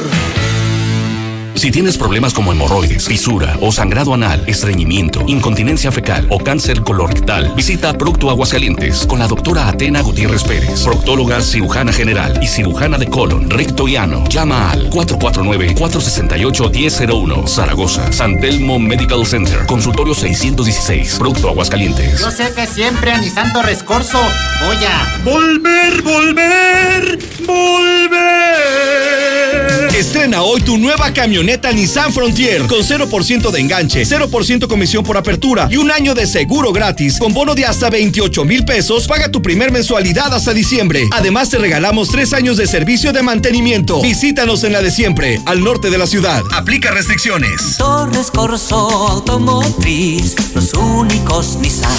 [1.57, 7.55] Si tienes problemas como hemorroides, fisura o sangrado anal, estreñimiento, incontinencia fecal o cáncer colorectal,
[7.55, 13.07] visita Procto Aguascalientes con la doctora Atena Gutiérrez Pérez, proctóloga cirujana general y cirujana de
[13.07, 14.23] colon, recto y ano.
[14.29, 22.19] Llama al 449-468-1001, Zaragoza, San Telmo Medical Center, consultorio 616, Procto Aguascalientes.
[22.19, 24.19] Yo sé que siempre a mi santo rescorso
[24.63, 27.17] voy a volver, volver,
[27.47, 29.46] volver.
[29.95, 35.67] Estrena hoy tu nueva camioneta Nissan Frontier con 0% de enganche, 0% comisión por apertura
[35.71, 39.07] y un año de seguro gratis con bono de hasta 28 mil pesos.
[39.07, 41.07] Paga tu primer mensualidad hasta diciembre.
[41.11, 44.01] Además te regalamos tres años de servicio de mantenimiento.
[44.01, 46.43] Visítanos en la de siempre, al norte de la ciudad.
[46.53, 47.77] Aplica restricciones.
[47.77, 51.91] Torres Corso Automotriz, los únicos Nissan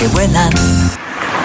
[0.00, 0.52] que vuelan.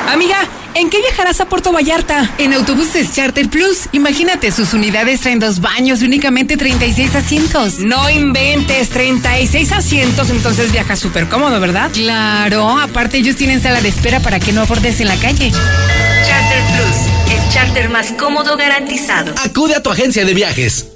[0.07, 2.29] Amiga, ¿en qué viajarás a Puerto Vallarta?
[2.37, 3.87] En autobuses Charter Plus.
[3.91, 7.79] Imagínate, sus unidades traen dos baños y únicamente 36 asientos.
[7.79, 11.89] No inventes, 36 asientos, entonces viajas súper cómodo, ¿verdad?
[11.93, 15.51] Claro, aparte ellos tienen sala de espera para que no abordes en la calle.
[15.51, 19.33] Charter Plus, el charter más cómodo garantizado.
[19.43, 20.87] Acude a tu agencia de viajes.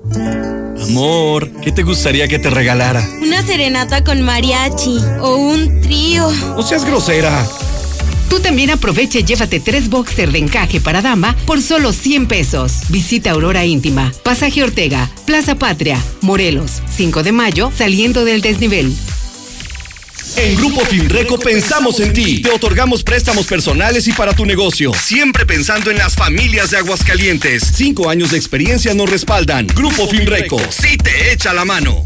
[0.83, 3.07] Amor, ¿qué te gustaría que te regalara?
[3.21, 6.29] Una serenata con mariachi o un trío.
[6.29, 7.45] No seas grosera.
[8.36, 12.74] Tú también aprovecha y llévate tres boxers de encaje para dama por solo 100 pesos.
[12.89, 18.93] Visita Aurora Íntima, Pasaje Ortega, Plaza Patria, Morelos, 5 de mayo, saliendo del desnivel.
[20.36, 22.41] En Grupo Finreco pensamos en ti.
[22.41, 24.93] Te otorgamos préstamos personales y para tu negocio.
[24.93, 27.63] Siempre pensando en las familias de Aguascalientes.
[27.74, 29.65] Cinco años de experiencia nos respaldan.
[29.67, 32.06] Grupo Finreco, sí te echa la mano.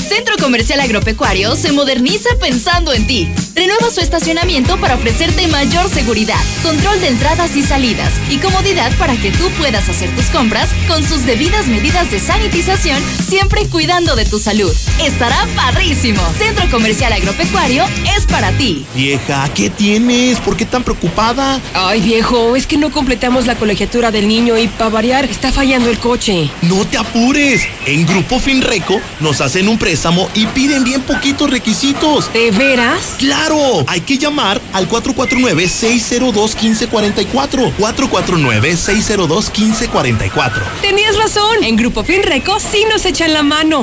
[0.00, 3.28] Centro Comercial Agropecuario se moderniza pensando en ti.
[3.54, 9.16] Renueva su estacionamiento para ofrecerte mayor seguridad, control de entradas y salidas y comodidad para
[9.16, 14.24] que tú puedas hacer tus compras con sus debidas medidas de sanitización, siempre cuidando de
[14.24, 14.74] tu salud.
[15.02, 16.22] Estará padrísimo.
[16.38, 17.84] Centro Comercial Agropecuario
[18.16, 18.84] es para ti.
[18.94, 20.38] Vieja, ¿qué tienes?
[20.40, 21.60] ¿Por qué tan preocupada?
[21.74, 25.90] Ay, viejo, es que no completamos la colegiatura del niño y para variar está fallando
[25.90, 26.50] el coche.
[26.62, 27.66] No te apures.
[27.86, 32.32] En Grupo Finreco nos hacen un préstamo y piden bien poquitos requisitos.
[32.32, 33.14] ¿De veras?
[33.18, 33.84] ¡Claro!
[33.86, 37.72] Hay que llamar al 449-602-1544.
[37.78, 40.62] 449-602-1544.
[40.82, 41.62] Tenías razón.
[41.62, 43.82] En Grupo Finreco sí nos echan la mano.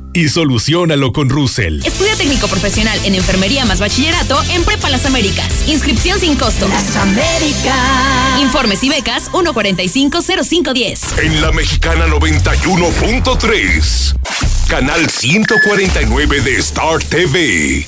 [0.13, 1.81] y solucionalo con Russell.
[1.85, 5.67] Estudia técnico profesional en enfermería más bachillerato en Prepa Las Américas.
[5.67, 6.67] Inscripción sin costo.
[6.67, 8.41] Las Américas.
[8.41, 11.19] Informes y becas 1450510.
[11.23, 14.15] En la Mexicana 91.3.
[14.67, 17.87] Canal 149 de Star TV.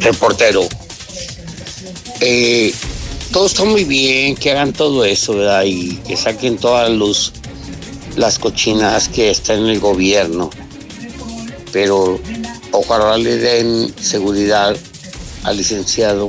[0.00, 0.68] Reportero.
[2.20, 2.72] Eh,
[3.32, 5.64] todo está muy bien, que hagan todo eso, ¿verdad?
[5.64, 7.32] Y que saquen toda la luz
[8.16, 10.50] las cochinadas que están en el gobierno.
[11.72, 12.20] Pero
[12.72, 14.76] ojalá le den seguridad
[15.42, 16.28] al licenciado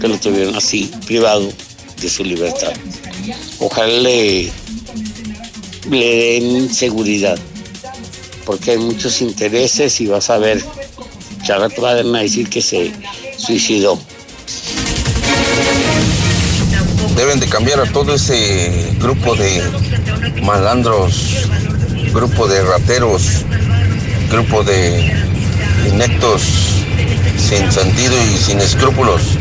[0.00, 1.48] que lo tuvieron así, privado
[2.00, 2.72] de su libertad.
[3.58, 4.50] Ojalá le,
[5.90, 7.38] le den seguridad,
[8.44, 10.62] porque hay muchos intereses y vas a ver
[11.44, 12.92] que ahora te van a decir que se
[13.38, 13.98] suicidó.
[17.16, 19.62] Deben de cambiar a todo ese grupo de
[20.42, 21.48] malandros,
[22.12, 23.44] grupo de rateros,
[24.30, 25.12] grupo de
[25.88, 26.42] inectos
[27.36, 29.38] sin sentido y sin escrúpulos.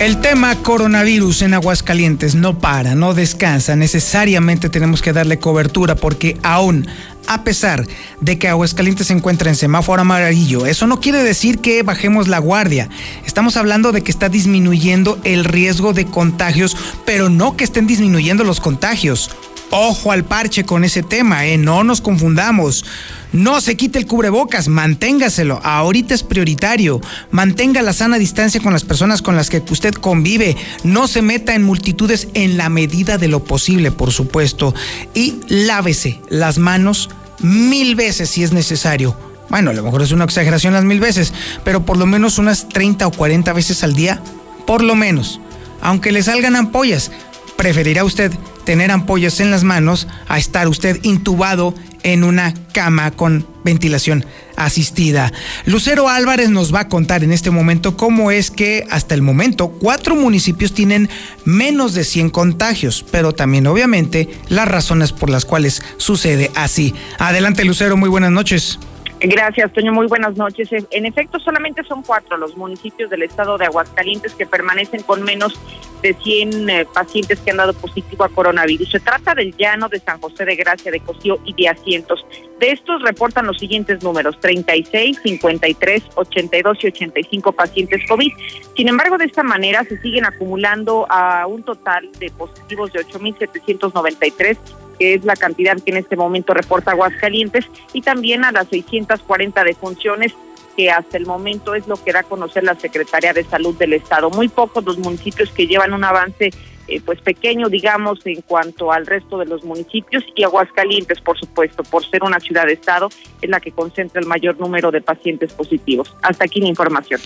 [0.00, 3.74] El tema coronavirus en Aguascalientes no para, no descansa.
[3.74, 6.86] Necesariamente tenemos que darle cobertura porque aún,
[7.28, 7.86] a pesar
[8.20, 12.38] de que Aguascalientes se encuentra en semáforo amarillo, eso no quiere decir que bajemos la
[12.38, 12.88] guardia.
[13.26, 18.44] Estamos hablando de que está disminuyendo el riesgo de contagios, pero no que estén disminuyendo
[18.44, 19.30] los contagios.
[19.70, 21.58] Ojo al parche con ese tema, ¿eh?
[21.58, 22.86] no nos confundamos.
[23.32, 25.60] No se quite el cubrebocas, manténgaselo.
[25.62, 27.02] Ahorita es prioritario.
[27.30, 30.56] Mantenga la sana distancia con las personas con las que usted convive.
[30.84, 34.74] No se meta en multitudes en la medida de lo posible, por supuesto.
[35.12, 37.10] Y lávese las manos
[37.40, 39.16] mil veces si es necesario.
[39.48, 41.32] Bueno, a lo mejor es una exageración las mil veces,
[41.64, 44.20] pero por lo menos unas 30 o 40 veces al día,
[44.66, 45.40] por lo menos.
[45.80, 47.10] Aunque le salgan ampollas,
[47.56, 48.32] preferirá usted
[48.68, 54.26] tener ampollas en las manos a estar usted intubado en una cama con ventilación
[54.56, 55.32] asistida.
[55.64, 59.68] Lucero Álvarez nos va a contar en este momento cómo es que hasta el momento
[59.68, 61.08] cuatro municipios tienen
[61.46, 66.92] menos de 100 contagios, pero también obviamente las razones por las cuales sucede así.
[67.18, 68.78] Adelante Lucero, muy buenas noches.
[69.20, 69.92] Gracias, Toño.
[69.92, 70.68] Muy buenas noches.
[70.90, 75.58] En efecto, solamente son cuatro los municipios del estado de Aguascalientes que permanecen con menos
[76.02, 78.88] de 100 eh, pacientes que han dado positivo a coronavirus.
[78.88, 82.24] Se trata del llano de San José de Gracia, de Cosío y de Asientos.
[82.60, 88.32] De estos reportan los siguientes números, 36, 53, 82 y 85 pacientes COVID.
[88.76, 94.58] Sin embargo, de esta manera se siguen acumulando a un total de positivos de 8.793
[94.98, 99.64] que es la cantidad que en este momento reporta Aguascalientes, y también a las 640
[99.64, 100.34] defunciones
[100.76, 103.94] que hasta el momento es lo que da a conocer la Secretaría de Salud del
[103.94, 104.30] Estado.
[104.30, 106.50] Muy pocos los municipios que llevan un avance
[106.88, 111.82] eh, pues pequeño, digamos, en cuanto al resto de los municipios y Aguascalientes, por supuesto,
[111.82, 113.10] por ser una ciudad-estado,
[113.42, 116.14] es la que concentra el mayor número de pacientes positivos.
[116.22, 117.20] Hasta aquí la información.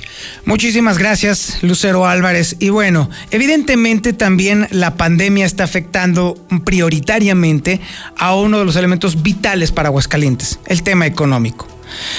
[0.44, 2.56] Muchísimas gracias, Lucero Álvarez.
[2.58, 6.34] Y bueno, evidentemente también la pandemia está afectando
[6.64, 7.80] prioritariamente
[8.16, 11.68] a uno de los elementos vitales para Aguascalientes, el tema económico.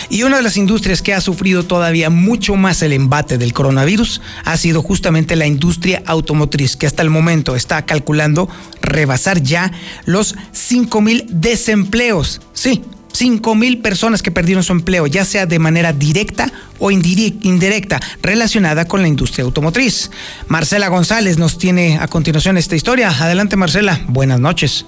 [0.09, 4.21] Y una de las industrias que ha sufrido todavía mucho más el embate del coronavirus
[4.45, 8.49] ha sido justamente la industria automotriz, que hasta el momento está calculando
[8.81, 9.71] rebasar ya
[10.05, 12.41] los 5 mil desempleos.
[12.53, 17.99] Sí, 5 mil personas que perdieron su empleo, ya sea de manera directa o indirecta,
[18.21, 20.11] relacionada con la industria automotriz.
[20.47, 23.09] Marcela González nos tiene a continuación esta historia.
[23.09, 24.01] Adelante, Marcela.
[24.07, 24.85] Buenas noches.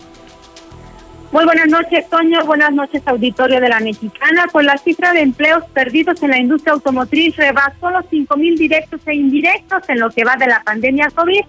[1.36, 2.46] Muy buenas noches, Toño.
[2.46, 4.46] Buenas noches, auditorio de la Mexicana.
[4.54, 9.02] Pues la cifra de empleos perdidos en la industria automotriz rebasó los cinco mil directos
[9.06, 11.42] e indirectos en lo que va de la pandemia COVID.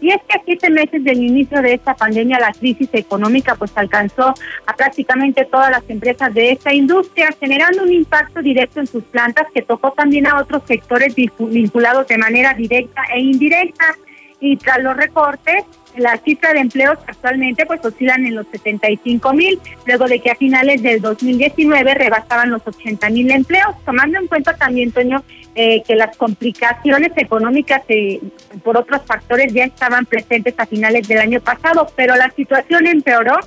[0.00, 3.70] Y es que a siete meses del inicio de esta pandemia, la crisis económica pues
[3.74, 4.32] alcanzó
[4.64, 9.48] a prácticamente todas las empresas de esta industria, generando un impacto directo en sus plantas
[9.52, 13.94] que tocó también a otros sectores vinculados de manera directa e indirecta.
[14.40, 15.64] Y tras los recortes,
[15.96, 20.34] la cifra de empleos actualmente pues oscilan en los 75 mil, luego de que a
[20.34, 25.22] finales del 2019 rebasaban los 80 mil empleos, tomando en cuenta también, Toño,
[25.54, 28.20] eh, que las complicaciones económicas eh,
[28.62, 33.38] por otros factores ya estaban presentes a finales del año pasado, pero la situación empeoró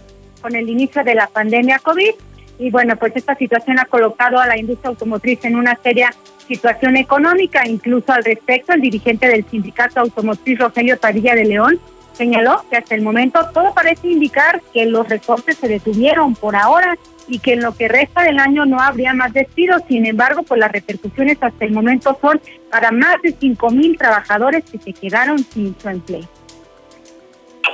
[0.42, 2.12] con el inicio de la pandemia COVID
[2.60, 6.10] y bueno, pues esta situación ha colocado a la industria automotriz en una seria
[6.48, 11.80] situación económica, incluso al respecto el dirigente del sindicato automotriz Rogelio Padilla de León
[12.14, 16.98] señaló que hasta el momento todo parece indicar que los recortes se detuvieron por ahora
[17.28, 19.84] y que en lo que resta del año no habría más despidos.
[19.88, 22.42] Sin embargo, pues las repercusiones hasta el momento son
[22.72, 26.28] para más de 5 mil trabajadores que se quedaron sin su empleo.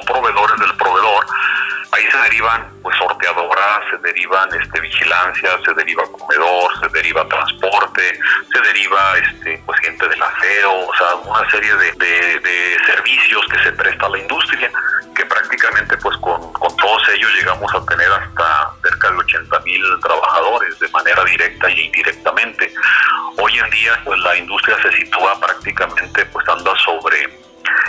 [0.05, 1.25] Proveedores del proveedor
[1.93, 8.19] ahí se derivan pues sorteadoras, se derivan este vigilancia, se deriva comedor, se deriva transporte,
[8.51, 13.71] se deriva este pues gente del aseo, o sea, una serie de, servicios que se
[13.71, 14.69] presta a la industria
[15.15, 19.83] que prácticamente pues con, con todos ellos llegamos a tener hasta cerca de 80 mil
[20.01, 22.73] trabajadores de manera directa y indirectamente.
[23.37, 27.42] Hoy en día pues la industria se sitúa prácticamente pues anda sobre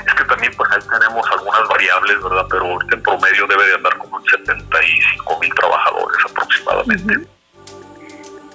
[0.07, 2.47] es que también pues ahí tenemos algunas variables, ¿verdad?
[2.51, 7.29] Pero en promedio debe de andar como en 75 mil trabajadores aproximadamente.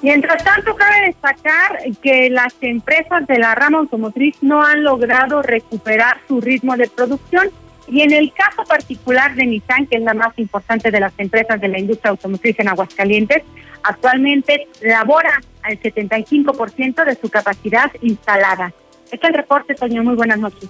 [0.01, 6.21] Mientras tanto, cabe destacar que las empresas de la rama automotriz no han logrado recuperar
[6.27, 7.49] su ritmo de producción
[7.87, 11.59] y en el caso particular de Nissan, que es la más importante de las empresas
[11.59, 13.43] de la industria automotriz en Aguascalientes,
[13.83, 18.71] actualmente labora al 75% de su capacidad instalada.
[19.11, 20.03] Este es el reporte, Toño.
[20.03, 20.69] Muy buenas noches.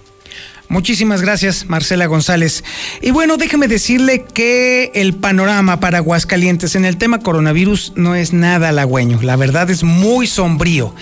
[0.68, 2.64] Muchísimas gracias, Marcela González.
[3.02, 8.32] Y bueno, déjeme decirle que el panorama para Aguascalientes en el tema coronavirus no es
[8.32, 9.20] nada halagüeño.
[9.20, 10.94] La verdad es muy sombrío.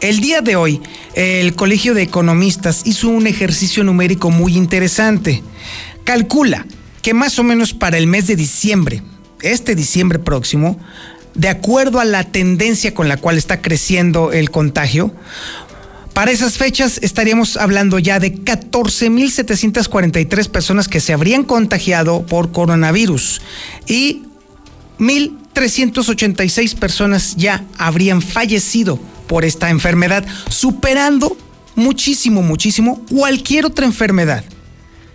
[0.00, 0.80] El día de hoy,
[1.14, 5.42] el Colegio de Economistas hizo un ejercicio numérico muy interesante.
[6.04, 6.64] Calcula
[7.02, 9.02] que más o menos para el mes de diciembre,
[9.42, 10.78] este diciembre próximo,
[11.36, 15.12] de acuerdo a la tendencia con la cual está creciendo el contagio,
[16.16, 23.42] para esas fechas estaríamos hablando ya de 14.743 personas que se habrían contagiado por coronavirus
[23.86, 24.22] y
[24.98, 31.36] 1.386 personas ya habrían fallecido por esta enfermedad, superando
[31.74, 34.42] muchísimo, muchísimo cualquier otra enfermedad.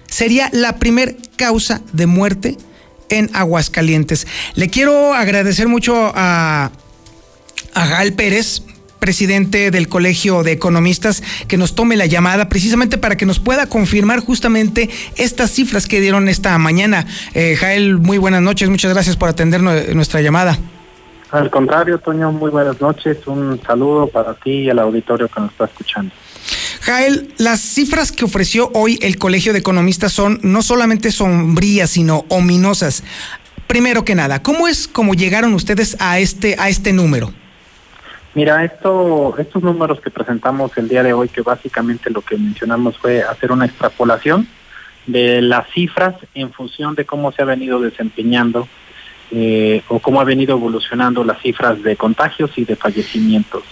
[0.06, 2.60] Sería la primer causa de muerte
[3.10, 4.28] en Aguascalientes.
[4.54, 6.70] Le quiero agradecer mucho a,
[7.74, 8.62] a Gal Pérez,
[9.02, 13.66] presidente del Colegio de Economistas, que nos tome la llamada precisamente para que nos pueda
[13.66, 17.08] confirmar justamente estas cifras que dieron esta mañana.
[17.34, 20.58] Eh, Jael, muy buenas noches, muchas gracias por atender nuestra llamada.
[21.32, 23.26] Al contrario, Toño, muy buenas noches.
[23.26, 26.14] Un saludo para ti y al auditorio que nos está escuchando.
[26.82, 32.26] Jael, las cifras que ofreció hoy el Colegio de Economistas son no solamente sombrías, sino
[32.30, 33.04] ominosas.
[33.66, 37.34] Primero que nada, ¿cómo es como llegaron ustedes a este, a este número?
[38.34, 42.98] Mira, esto, estos números que presentamos el día de hoy, que básicamente lo que mencionamos
[42.98, 44.48] fue hacer una extrapolación
[45.06, 48.70] de las cifras en función de cómo se ha venido desempeñando
[49.32, 53.64] eh, o cómo ha venido evolucionando las cifras de contagios y de fallecimientos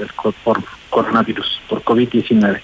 [0.43, 2.61] por coronavirus, por COVID-19.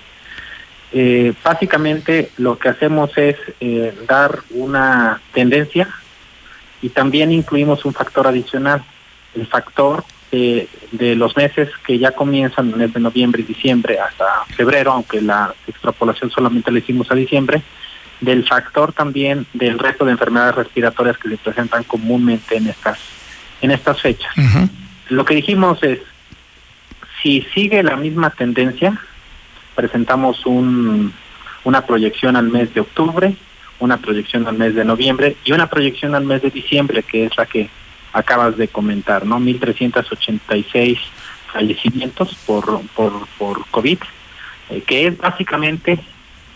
[0.91, 5.89] Eh, básicamente lo que hacemos es eh, dar una tendencia
[6.81, 8.83] y también incluimos un factor adicional,
[9.33, 10.03] el factor
[10.91, 14.25] de, los meses que ya comienzan, el mes de noviembre y diciembre hasta
[14.55, 17.61] febrero, aunque la extrapolación solamente la hicimos a diciembre,
[18.21, 22.97] del factor también del resto de enfermedades respiratorias que se presentan comúnmente en estas
[23.61, 24.33] en estas fechas.
[25.09, 25.99] Lo que dijimos es
[27.21, 28.99] si sigue la misma tendencia,
[29.75, 31.13] presentamos un,
[31.63, 33.35] una proyección al mes de octubre,
[33.79, 37.37] una proyección al mes de noviembre y una proyección al mes de diciembre, que es
[37.37, 37.69] la que
[38.15, 39.39] acabas de comentar, ¿no?
[39.39, 40.97] 1.386
[41.51, 43.99] fallecimientos por, por, por COVID,
[44.69, 45.99] eh, que es básicamente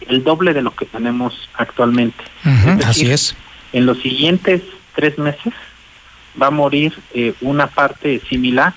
[0.07, 2.23] el doble de lo que tenemos actualmente.
[2.85, 3.35] así es.
[3.73, 4.61] En los siguientes
[4.95, 5.53] tres meses
[6.41, 8.73] va a morir eh, una parte similar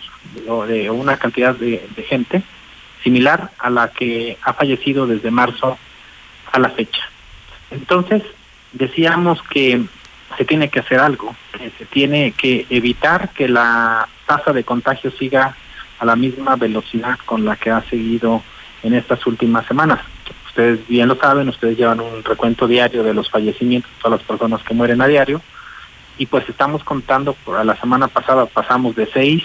[0.48, 2.42] o de una cantidad de, de gente
[3.04, 5.78] similar a la que ha fallecido desde marzo
[6.50, 7.08] a la fecha.
[7.70, 8.22] Entonces,
[8.72, 9.82] decíamos que
[10.36, 11.34] se tiene que hacer algo,
[11.78, 15.56] se tiene que evitar que la tasa de contagio siga
[15.98, 18.42] a la misma velocidad con la que ha seguido
[18.82, 20.00] en estas últimas semanas.
[20.46, 24.62] Ustedes bien lo saben, ustedes llevan un recuento diario de los fallecimientos todas las personas
[24.62, 25.40] que mueren a diario
[26.18, 29.44] y pues estamos contando, a la semana pasada pasamos de seis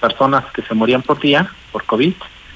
[0.00, 2.14] personas que se morían por día por COVID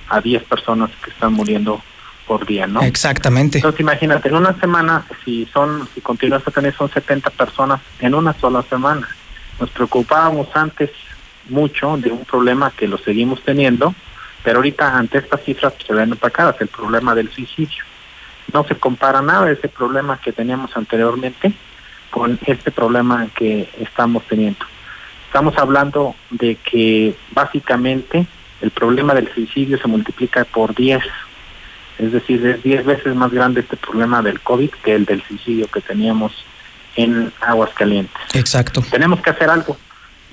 [0.09, 1.83] a 10 personas que están muriendo
[2.27, 2.83] por día, ¿no?
[2.83, 3.59] Exactamente.
[3.59, 8.15] Entonces imagínate, en una semana, si son, si continúas a tener, son 70 personas en
[8.15, 9.09] una sola semana.
[9.61, 10.91] Nos preocupábamos antes
[11.49, 13.95] mucho de un problema que lo seguimos teniendo,
[14.43, 17.85] pero ahorita ante estas cifras se ven opacadas, el problema del suicidio.
[18.53, 21.53] No se compara nada ese problema que teníamos anteriormente
[22.11, 24.65] con este problema que estamos teniendo.
[25.27, 28.27] Estamos hablando de que básicamente
[28.61, 31.03] el problema del suicidio se multiplica por 10.
[32.03, 35.69] Es decir, es 10 veces más grande este problema del COVID que el del suicidio
[35.69, 36.33] que teníamos
[36.97, 38.21] en Aguascalientes.
[38.35, 38.83] Exacto.
[38.91, 39.77] Tenemos que hacer algo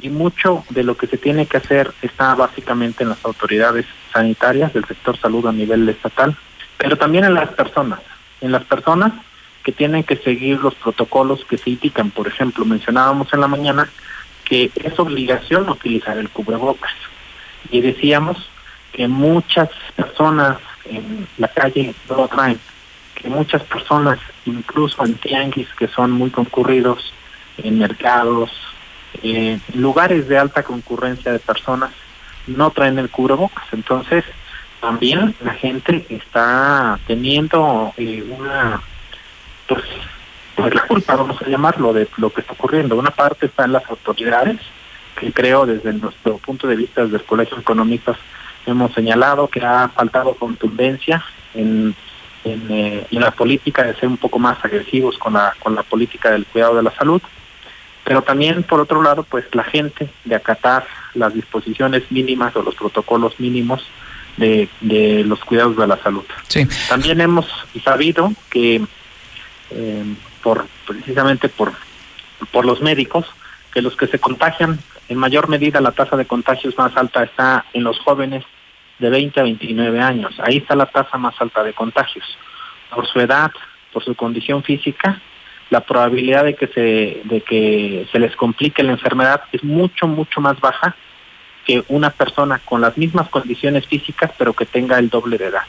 [0.02, 4.74] y mucho de lo que se tiene que hacer está básicamente en las autoridades sanitarias
[4.74, 6.36] del sector salud a nivel estatal,
[6.78, 8.00] pero también en las personas,
[8.42, 9.14] en las personas
[9.64, 12.10] que tienen que seguir los protocolos que se indican.
[12.10, 13.88] Por ejemplo, mencionábamos en la mañana
[14.44, 16.94] que es obligación utilizar el cubrebocas
[17.70, 18.50] y decíamos
[18.92, 22.60] que muchas personas en la calle no traen,
[23.16, 27.14] que muchas personas, incluso en tianguis que son muy concurridos,
[27.58, 28.50] en mercados,
[29.22, 31.92] en lugares de alta concurrencia de personas,
[32.48, 33.66] no traen el cubrebocas.
[33.72, 34.24] Entonces,
[34.80, 38.82] también la gente está teniendo eh, una,
[39.68, 39.84] pues,
[40.56, 42.96] pues la culpa, vamos a llamarlo, de lo que está ocurriendo.
[42.96, 44.60] Una parte está en las autoridades,
[45.20, 48.18] que creo desde nuestro punto de vista desde el Colegio de Economistas
[48.70, 51.96] hemos señalado que ha faltado contundencia en,
[52.44, 55.84] en, eh, en, la política de ser un poco más agresivos con la, con la
[55.84, 57.22] política del cuidado de la salud,
[58.04, 62.76] pero también por otro lado pues la gente de acatar las disposiciones mínimas o los
[62.76, 63.86] protocolos mínimos
[64.38, 66.24] de, de los cuidados de la salud.
[66.48, 66.68] Sí.
[66.88, 67.46] También hemos
[67.84, 68.82] sabido que
[69.72, 70.04] eh,
[70.42, 71.74] por precisamente por,
[72.52, 73.26] por los médicos,
[73.74, 77.66] que los que se contagian en mayor medida la tasa de contagios más alta está
[77.74, 78.44] en los jóvenes
[79.00, 80.36] de 20 a 29 años.
[80.40, 82.26] Ahí está la tasa más alta de contagios.
[82.94, 83.52] Por su edad,
[83.92, 85.22] por su condición física,
[85.70, 90.42] la probabilidad de que se de que se les complique la enfermedad es mucho mucho
[90.42, 90.96] más baja
[91.66, 95.66] que una persona con las mismas condiciones físicas pero que tenga el doble de edad.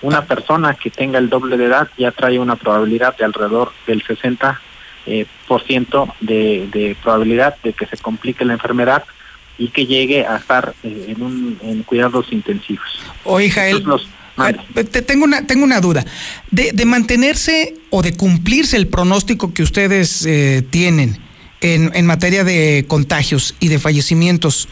[0.00, 4.02] Una persona que tenga el doble de edad ya trae una probabilidad de alrededor del
[4.02, 4.60] 60
[5.04, 9.04] eh, por ciento de, de, probabilidad de que se complique la enfermedad
[9.58, 13.00] y que llegue a estar eh, en, un, en cuidados intensivos.
[13.24, 14.08] Oye, Jael, los,
[14.74, 16.04] te tengo una, tengo una duda.
[16.50, 21.18] De, de, mantenerse o de cumplirse el pronóstico que ustedes eh, tienen
[21.60, 24.68] en, en materia de contagios y de fallecimientos,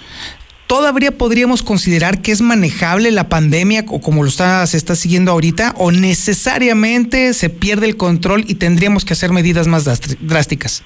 [0.66, 5.30] ¿todavía podríamos considerar que es manejable la pandemia o como lo está, se está siguiendo
[5.32, 5.74] ahorita?
[5.76, 9.84] ¿O necesariamente se pierde el control y tendríamos que hacer medidas más
[10.20, 10.82] drásticas?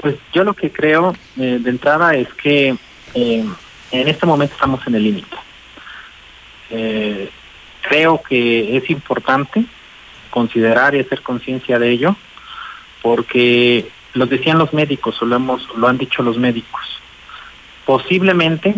[0.00, 2.76] Pues yo lo que creo eh, de entrada es que
[3.14, 3.44] eh,
[3.90, 5.36] en este momento estamos en el límite.
[6.70, 7.30] Eh,
[7.82, 9.64] creo que es importante
[10.30, 12.16] considerar y hacer conciencia de ello,
[13.02, 16.80] porque lo decían los médicos, o lo, hemos, lo han dicho los médicos.
[17.84, 18.74] Posiblemente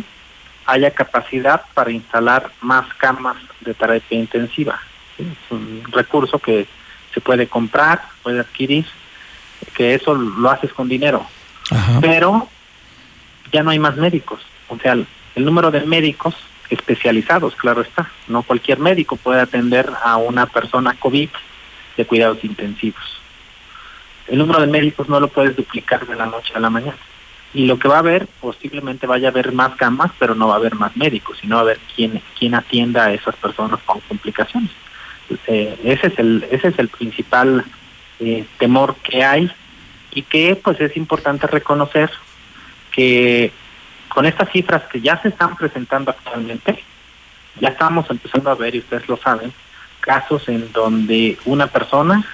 [0.67, 4.81] haya capacidad para instalar más camas de terapia intensiva.
[5.17, 5.25] ¿sí?
[5.31, 6.67] Es un recurso que
[7.13, 8.87] se puede comprar, puede adquirir,
[9.75, 11.25] que eso lo haces con dinero.
[11.71, 11.99] Ajá.
[12.01, 12.49] Pero
[13.55, 14.41] ya no hay más médicos.
[14.69, 16.35] O sea, el, número de médicos
[16.71, 18.11] especializados, claro está.
[18.27, 21.29] No cualquier médico puede atender a una persona COVID
[21.97, 23.05] de cuidados intensivos.
[24.27, 26.99] El número de médicos no lo puedes duplicar de la noche a la mañana.
[27.53, 30.55] Y lo que va a haber, posiblemente vaya a haber más camas, pero no va
[30.55, 34.01] a haber más médicos, sino va a haber quien, quien atienda a esas personas con
[34.01, 34.71] complicaciones.
[35.47, 37.65] Eh, ese es el ese es el principal
[38.19, 39.51] eh, temor que hay
[40.13, 42.11] y que pues es importante reconocer
[42.95, 43.53] que
[44.09, 46.83] con estas cifras que ya se están presentando actualmente,
[47.61, 49.53] ya estamos empezando a ver, y ustedes lo saben,
[50.01, 52.25] casos en donde una persona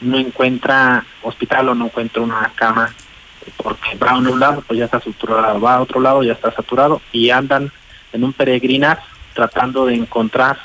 [0.00, 2.92] no encuentra hospital o no encuentra una cama
[3.56, 6.52] porque va a un lado, pues ya está saturado, va a otro lado, ya está
[6.52, 7.72] saturado y andan
[8.12, 9.00] en un peregrinar
[9.34, 10.58] tratando de encontrar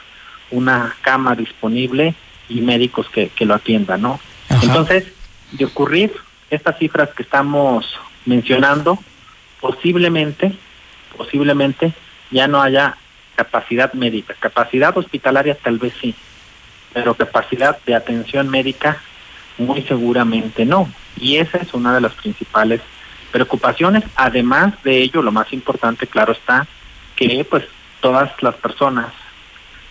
[0.52, 2.16] una cama disponible
[2.50, 4.20] y médicos que, que lo atiendan, ¿no?
[4.62, 5.06] Entonces,
[5.52, 6.12] de ocurrir
[6.50, 9.00] estas cifras que estamos mencionando,
[9.66, 10.54] posiblemente,
[11.18, 11.92] posiblemente
[12.30, 12.98] ya no haya
[13.36, 14.36] capacidad médica.
[14.40, 16.14] Capacidad hospitalaria tal vez sí,
[16.94, 19.02] pero capacidad de atención médica
[19.58, 20.88] muy seguramente no.
[21.20, 22.80] Y esa es una de las principales
[23.32, 24.04] preocupaciones.
[24.16, 26.68] Además de ello, lo más importante, claro está,
[27.16, 27.66] que pues
[28.02, 29.08] todas las personas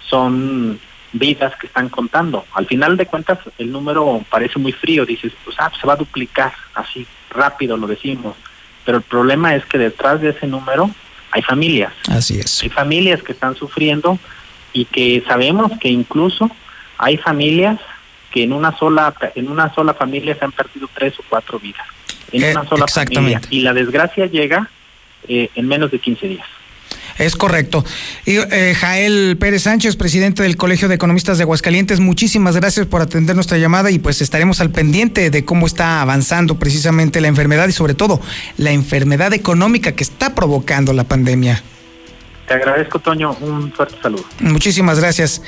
[0.09, 0.79] son
[1.12, 2.45] vidas que están contando.
[2.55, 5.97] Al final de cuentas, el número parece muy frío, dices, pues ah, se va a
[5.97, 8.37] duplicar, así rápido lo decimos.
[8.85, 10.91] Pero el problema es que detrás de ese número
[11.30, 11.93] hay familias.
[12.09, 12.62] Así es.
[12.62, 14.18] Hay familias que están sufriendo
[14.72, 16.51] y que sabemos que incluso
[16.99, 17.78] hay familias
[18.30, 21.87] que en una sola en una sola familia se han perdido tres o cuatro vidas.
[22.32, 23.41] En Eh, una sola familia.
[23.51, 24.68] Y la desgracia llega
[25.28, 26.47] eh, en menos de 15 días.
[27.18, 27.84] Es correcto.
[28.26, 33.02] Y, eh, Jael Pérez Sánchez, presidente del Colegio de Economistas de Aguascalientes, muchísimas gracias por
[33.02, 37.68] atender nuestra llamada y pues estaremos al pendiente de cómo está avanzando precisamente la enfermedad
[37.68, 38.20] y sobre todo
[38.56, 41.62] la enfermedad económica que está provocando la pandemia.
[42.48, 43.32] Te agradezco, Toño.
[43.40, 44.24] Un fuerte saludo.
[44.40, 45.40] Muchísimas gracias.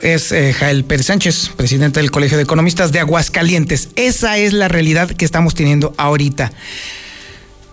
[0.00, 3.90] Es eh, Jael Pérez Sánchez, presidente del Colegio de Economistas de Aguascalientes.
[3.96, 6.52] Esa es la realidad que estamos teniendo ahorita.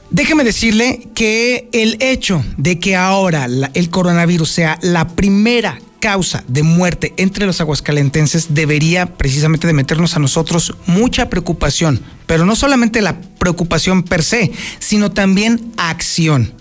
[0.10, 6.64] Déjeme decirle que el hecho de que ahora el coronavirus sea la primera causa de
[6.64, 13.02] muerte entre los aguascalentenses debería precisamente de meternos a nosotros mucha preocupación, pero no solamente
[13.02, 16.54] la preocupación per se, sino también acción.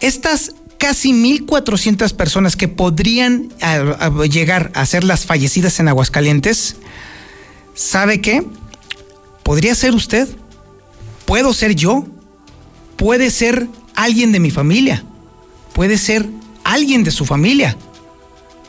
[0.00, 3.50] Estas casi 1.400 personas que podrían
[4.30, 6.76] llegar a ser las fallecidas en Aguascalientes,
[7.74, 8.42] ¿sabe qué?
[9.42, 10.28] Podría ser usted,
[11.26, 12.06] puedo ser yo,
[12.96, 15.04] puede ser alguien de mi familia,
[15.72, 16.28] puede ser
[16.64, 17.76] alguien de su familia,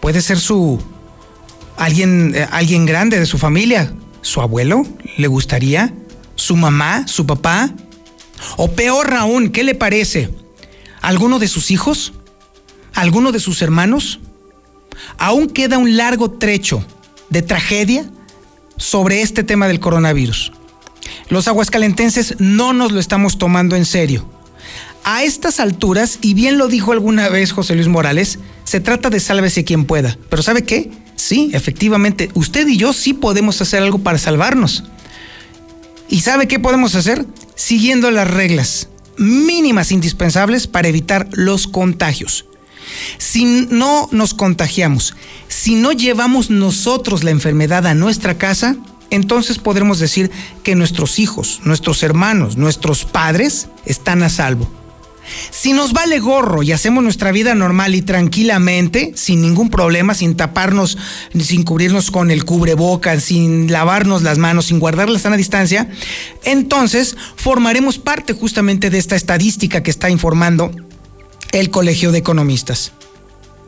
[0.01, 0.79] puede ser su
[1.77, 4.85] alguien eh, alguien grande de su familia, su abuelo,
[5.17, 5.93] le gustaría,
[6.35, 7.71] su mamá, su papá,
[8.57, 10.29] o peor aún, ¿qué le parece?
[11.01, 12.13] ¿Alguno de sus hijos?
[12.93, 14.19] ¿Alguno de sus hermanos?
[15.17, 16.83] Aún queda un largo trecho
[17.29, 18.09] de tragedia
[18.77, 20.51] sobre este tema del coronavirus.
[21.29, 24.29] Los aguascalentenses no nos lo estamos tomando en serio.
[25.03, 29.19] A estas alturas, y bien lo dijo alguna vez José Luis Morales, se trata de
[29.19, 30.17] sálvese quien pueda.
[30.29, 30.91] Pero ¿sabe qué?
[31.15, 34.83] Sí, efectivamente, usted y yo sí podemos hacer algo para salvarnos.
[36.09, 37.25] ¿Y sabe qué podemos hacer?
[37.55, 42.45] Siguiendo las reglas mínimas indispensables para evitar los contagios.
[43.17, 45.15] Si no nos contagiamos,
[45.47, 48.75] si no llevamos nosotros la enfermedad a nuestra casa,
[49.15, 50.31] entonces podremos decir
[50.63, 54.69] que nuestros hijos, nuestros hermanos, nuestros padres están a salvo.
[55.49, 60.35] Si nos vale gorro y hacemos nuestra vida normal y tranquilamente, sin ningún problema, sin
[60.37, 60.97] taparnos,
[61.39, 65.89] sin cubrirnos con el cubrebocas, sin lavarnos las manos, sin guardar la sana distancia,
[66.43, 70.71] entonces formaremos parte justamente de esta estadística que está informando
[71.51, 72.91] el Colegio de Economistas.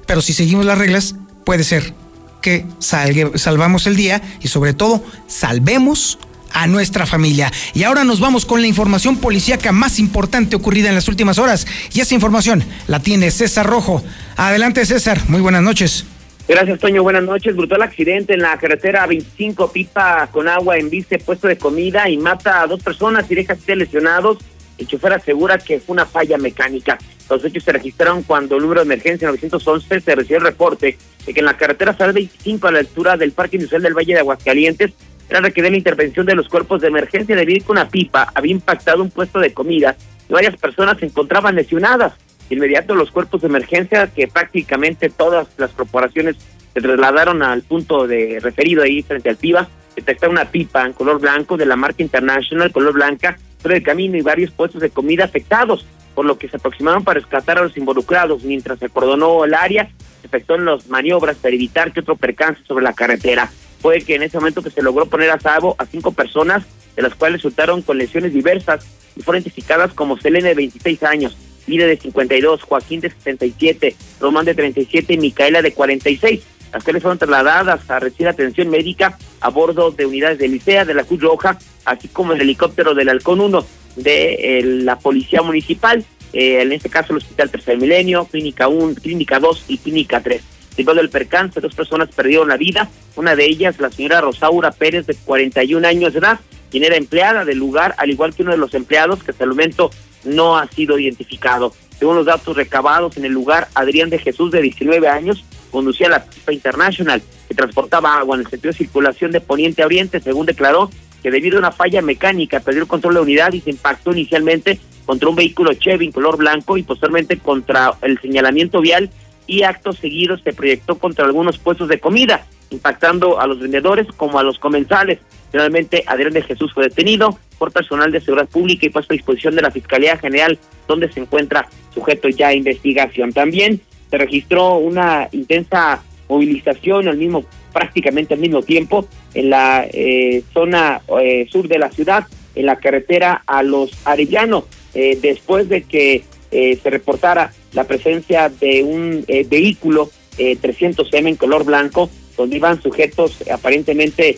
[0.05, 1.93] Pero si seguimos las reglas, puede ser
[2.41, 6.19] que salgue- salvamos el día y sobre todo salvemos
[6.53, 7.51] a nuestra familia.
[7.73, 11.67] Y ahora nos vamos con la información policíaca más importante ocurrida en las últimas horas.
[11.93, 14.03] Y esa información la tiene César Rojo.
[14.37, 16.05] Adelante César, muy buenas noches.
[16.47, 17.03] Gracias, Toño.
[17.03, 17.55] Buenas noches.
[17.55, 22.17] Brutal accidente en la carretera 25, pipa con agua en viste, puesto de comida y
[22.17, 24.37] mata a dos personas y deja siete lesionados.
[24.77, 26.97] El chofer asegura que fue una falla mecánica.
[27.29, 31.33] Los hechos se registraron cuando el número de emergencia 911 se recibió el reporte de
[31.33, 34.19] que en la carretera Sal 25 a la altura del Parque Industrial del Valle de
[34.19, 34.93] Aguascalientes
[35.29, 38.53] era requerida la intervención de los cuerpos de emergencia debido a que una pipa había
[38.53, 39.95] impactado un puesto de comida
[40.29, 42.13] y varias personas se encontraban lesionadas.
[42.49, 46.37] De inmediato los cuerpos de emergencia, que prácticamente todas las corporaciones
[46.73, 51.19] se trasladaron al punto de referido ahí frente al PIBA, detectaron una pipa en color
[51.19, 55.25] blanco de la marca International, color blanca, sobre el camino y varios puestos de comida
[55.25, 55.85] afectados,
[56.15, 59.89] por lo que se aproximaron para rescatar a los involucrados mientras se acordonó el área,
[60.21, 63.51] se efectuaron las maniobras para evitar que otro percance sobre la carretera.
[63.81, 67.03] Fue que en ese momento que se logró poner a salvo a cinco personas, de
[67.03, 68.85] las cuales resultaron con lesiones diversas
[69.15, 71.37] y fueron identificadas como Selene de 26 años,
[71.67, 76.41] Lide de 52, Joaquín de 67, Román de 37 y Micaela de 46,
[76.73, 80.93] las cuales fueron trasladadas a recibir atención médica a bordo de unidades de Licea, de
[80.93, 83.65] la Cruz Roja, así como el helicóptero del Halcón 1
[83.95, 88.95] de eh, la Policía Municipal, eh, en este caso el Hospital Tercer Milenio, Clínica 1,
[89.01, 90.41] Clínica 2 y Clínica 3.
[90.75, 95.07] Debido del percance, dos personas perdieron la vida, una de ellas la señora Rosaura Pérez
[95.07, 96.39] de 41 años de edad,
[96.69, 99.51] quien era empleada del lugar, al igual que uno de los empleados que hasta el
[99.51, 99.89] momento
[100.23, 101.73] no ha sido identificado.
[101.97, 106.23] Según los datos recabados en el lugar, Adrián de Jesús, de 19 años, conducía la
[106.23, 110.45] pipa internacional que transportaba agua en el sentido de circulación de poniente a oriente, según
[110.45, 110.89] declaró
[111.23, 114.11] que debido a una falla mecánica perdió el control de la unidad y se impactó
[114.11, 119.09] inicialmente contra un vehículo Chevy en color blanco y posteriormente contra el señalamiento vial
[119.47, 124.37] y acto seguido se proyectó contra algunos puestos de comida, impactando a los vendedores como
[124.37, 125.19] a los comensales.
[125.51, 129.55] Finalmente, Adrián de Jesús fue detenido por personal de seguridad pública y puesto a disposición
[129.55, 133.31] de la Fiscalía General, donde se encuentra sujeto ya a investigación.
[133.31, 140.43] También se registró una intensa movilización al mismo prácticamente al mismo tiempo en la eh,
[140.53, 145.83] zona eh, sur de la ciudad, en la carretera a los Arellanos, eh, después de
[145.83, 152.57] que eh, se reportara la presencia de un eh, vehículo 300M en color blanco, donde
[152.57, 154.37] iban sujetos aparentemente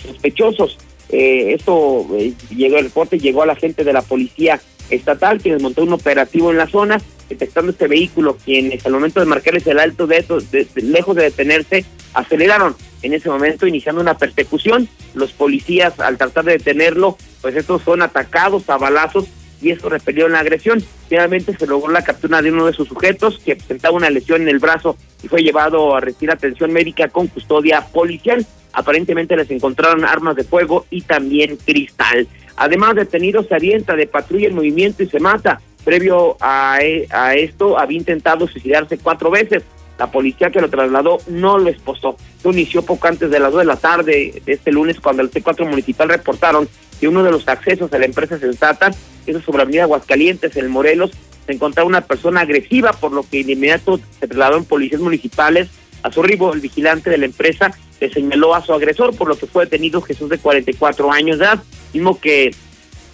[0.00, 0.78] sospechosos.
[1.08, 2.06] esto
[2.54, 4.60] llegó el reporte, llegó a la gente de la policía
[4.90, 7.00] estatal, quien montó un operativo en la zona,
[7.30, 11.22] detectando este vehículo, quienes al momento de marcarles el alto de, de, de lejos de
[11.22, 14.88] detenerse, aceleraron en ese momento iniciando una persecución.
[15.14, 19.26] Los policías al tratar de detenerlo, pues estos son atacados a balazos
[19.62, 20.82] y esto repelió la agresión.
[21.08, 24.48] Finalmente se logró la captura de uno de sus sujetos que presentaba una lesión en
[24.48, 28.46] el brazo y fue llevado a recibir atención médica con custodia policial.
[28.72, 32.28] Aparentemente les encontraron armas de fuego y también cristal.
[32.56, 35.60] Además, detenido se avienta de patrulla en movimiento y se mata.
[35.84, 36.78] Previo a,
[37.10, 39.62] a esto, había intentado suicidarse cuatro veces.
[39.98, 42.16] La policía que lo trasladó no lo esposó.
[42.36, 45.30] Esto inició poco antes de las dos de la tarde de este lunes cuando el
[45.30, 46.68] T4 municipal reportaron
[46.98, 48.92] que uno de los accesos a la empresa Sensata,
[49.26, 51.10] eso sobre Avenida Aguascalientes, en Morelos,
[51.46, 55.68] se encontraba una persona agresiva, por lo que inmediato se trasladaron policías municipales
[56.02, 56.52] a su arribo.
[56.52, 60.00] El vigilante de la empresa le señaló a su agresor, por lo que fue detenido
[60.00, 61.62] Jesús de 44 años de edad,
[61.92, 62.50] mismo que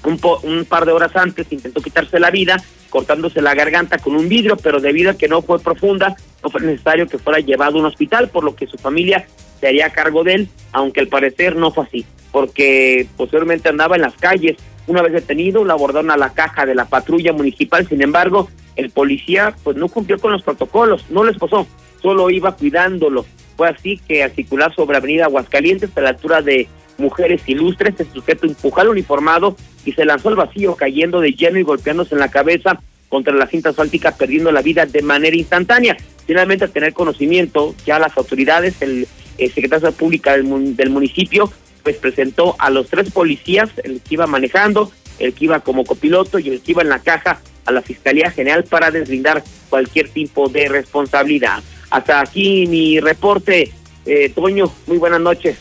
[0.05, 2.63] un, un par de horas antes intentó quitarse la vida
[2.97, 6.63] cortándose la garganta con un vidrio, pero debido a que no fue profunda, no fue
[6.63, 9.27] necesario que fuera llevado a un hospital, por lo que su familia
[9.61, 14.03] se haría cargo de él, aunque al parecer no fue así, porque posteriormente andaba en
[14.03, 14.57] las calles.
[14.87, 18.91] Una vez detenido, lo abordaron a la caja de la patrulla municipal, sin embargo, el
[18.91, 21.67] policía pues no cumplió con los protocolos, no lo esposó,
[22.01, 23.27] solo iba cuidándolo.
[23.57, 26.69] Fue así que al circular sobre Avenida Aguascalientes, a la altura de
[26.99, 31.59] Mujeres Ilustres, el sujeto empujó al uniformado y se lanzó al vacío, cayendo de lleno
[31.59, 35.97] y golpeándose en la cabeza contra la cinta asfáltica, perdiendo la vida de manera instantánea.
[36.27, 39.07] Finalmente, al tener conocimiento, ya las autoridades, el,
[39.39, 44.15] el secretario de Pública del, del municipio, pues presentó a los tres policías, el que
[44.15, 44.91] iba manejando,
[45.21, 48.31] el que iba como copiloto y el que iba en la caja a la Fiscalía
[48.31, 51.63] General para deslindar cualquier tipo de responsabilidad.
[51.91, 53.71] Hasta aquí mi reporte,
[54.05, 55.57] eh, Toño, muy buenas noches.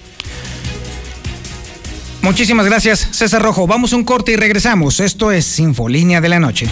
[2.26, 3.68] Muchísimas gracias, César Rojo.
[3.68, 5.00] Vamos a un corte y regresamos.
[5.00, 6.68] Esto es Infolínea de la Noche.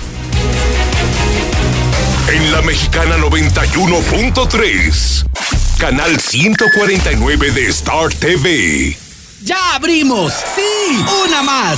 [2.27, 5.25] En la Mexicana 91.3,
[5.77, 8.97] canal 149 de Star TV.
[9.43, 10.33] ¡Ya abrimos!
[10.55, 11.05] ¡Sí!
[11.27, 11.77] ¡Una más!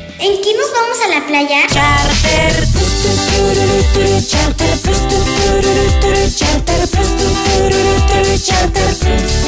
[0.23, 1.65] ¿En qué nos vamos a la playa?
[1.67, 2.67] Charter.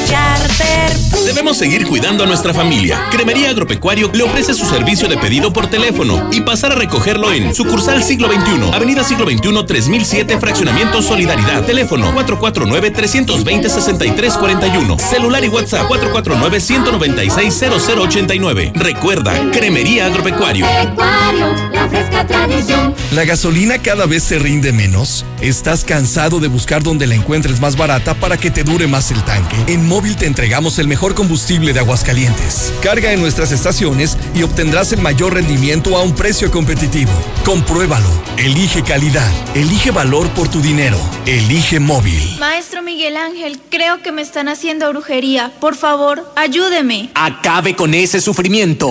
[0.07, 0.93] Charter.
[1.26, 3.07] Debemos seguir cuidando a nuestra familia.
[3.09, 7.55] Cremería Agropecuario le ofrece su servicio de pedido por teléfono y pasar a recogerlo en
[7.55, 11.65] sucursal Siglo XXI, Avenida Siglo XXI 3007, Fraccionamiento Solidaridad.
[11.65, 14.99] Teléfono 449-320-6341.
[14.99, 18.74] Celular y WhatsApp 449-196-0089.
[18.76, 20.62] Recuerda, Cremería Agropecuario.
[21.72, 22.93] La fresca tradición.
[23.11, 25.26] ¿La gasolina cada vez se rinde menos?
[25.41, 29.22] ¿Estás cansado de buscar donde la encuentres más barata para que te dure más el
[29.24, 29.57] tanque?
[29.68, 32.74] En Móvil te entregamos el mejor combustible de Aguascalientes.
[32.82, 37.11] Carga en nuestras estaciones y obtendrás el mayor rendimiento a un precio competitivo.
[37.43, 38.09] Compruébalo.
[38.38, 39.30] Elige calidad.
[39.53, 40.97] Elige valor por tu dinero.
[41.26, 42.38] Elige móvil.
[42.39, 45.51] Maestro Miguel Ángel, creo que me están haciendo brujería.
[45.59, 47.09] Por favor, ayúdeme.
[47.14, 48.88] Acabe con ese sufrimiento.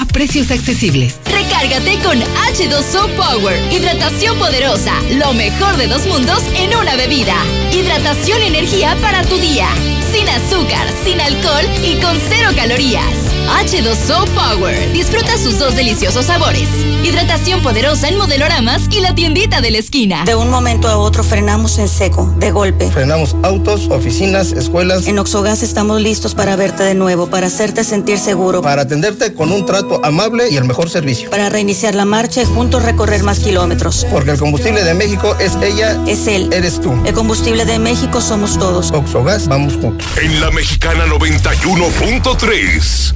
[0.00, 1.18] a precios accesibles.
[1.26, 3.72] Recárgate con H2O Power.
[3.72, 4.94] Hidratación poderosa.
[5.12, 7.36] Lo mejor de dos mundos en una bebida.
[7.72, 9.68] Hidratación y energía para tu día.
[10.12, 13.29] Sin azúcar, sin alcohol y con cero calorías.
[13.58, 14.92] H2O Power.
[14.92, 16.68] Disfruta sus dos deliciosos sabores.
[17.02, 20.24] Hidratación poderosa en modeloramas y la tiendita de la esquina.
[20.24, 22.90] De un momento a otro frenamos en seco, de golpe.
[22.90, 25.06] Frenamos autos, oficinas, escuelas.
[25.06, 28.62] En Oxogas estamos listos para verte de nuevo, para hacerte sentir seguro.
[28.62, 31.30] Para atenderte con un trato amable y el mejor servicio.
[31.30, 34.06] Para reiniciar la marcha y juntos recorrer más kilómetros.
[34.10, 35.98] Porque el combustible de México es ella.
[36.06, 36.52] Es él.
[36.52, 36.92] Eres tú.
[37.04, 38.90] El combustible de México somos todos.
[38.92, 40.06] Oxogas, vamos juntos.
[40.22, 43.14] En la Mexicana 91.3.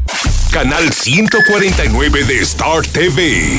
[0.55, 3.59] Canal 149 de Star TV.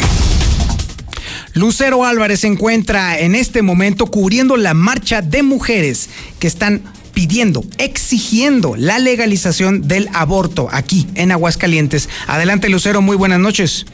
[1.54, 6.84] Lucero Álvarez se encuentra en este momento cubriendo la marcha de mujeres que están
[7.14, 12.08] pidiendo, exigiendo la legalización del aborto aquí en Aguascalientes.
[12.28, 13.86] Adelante Lucero, muy buenas noches.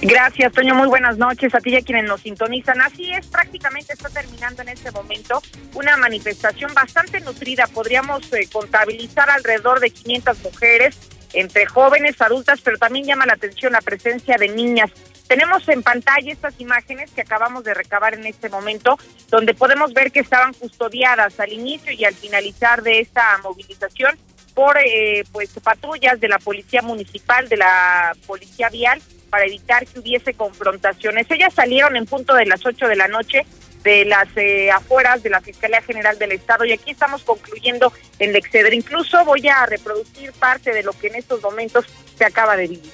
[0.00, 0.76] Gracias, Toño.
[0.76, 2.80] Muy buenas noches a ti y a quienes nos sintonizan.
[2.80, 5.42] Así es, prácticamente está terminando en este momento
[5.74, 7.66] una manifestación bastante nutrida.
[7.66, 10.96] Podríamos eh, contabilizar alrededor de 500 mujeres,
[11.32, 14.90] entre jóvenes, adultas, pero también llama la atención la presencia de niñas.
[15.28, 18.96] Tenemos en pantalla estas imágenes que acabamos de recabar en este momento,
[19.28, 24.16] donde podemos ver que estaban custodiadas al inicio y al finalizar de esta movilización
[24.54, 29.98] por eh, pues patrullas de la policía municipal, de la policía vial, para evitar que
[29.98, 31.30] hubiese confrontaciones.
[31.30, 33.44] Ellas salieron en punto de las 8 de la noche
[33.86, 38.34] de las eh, afueras de la Fiscalía General del Estado y aquí estamos concluyendo el
[38.34, 38.74] exceder.
[38.74, 41.86] Incluso voy a reproducir parte de lo que en estos momentos
[42.18, 42.92] se acaba de vivir.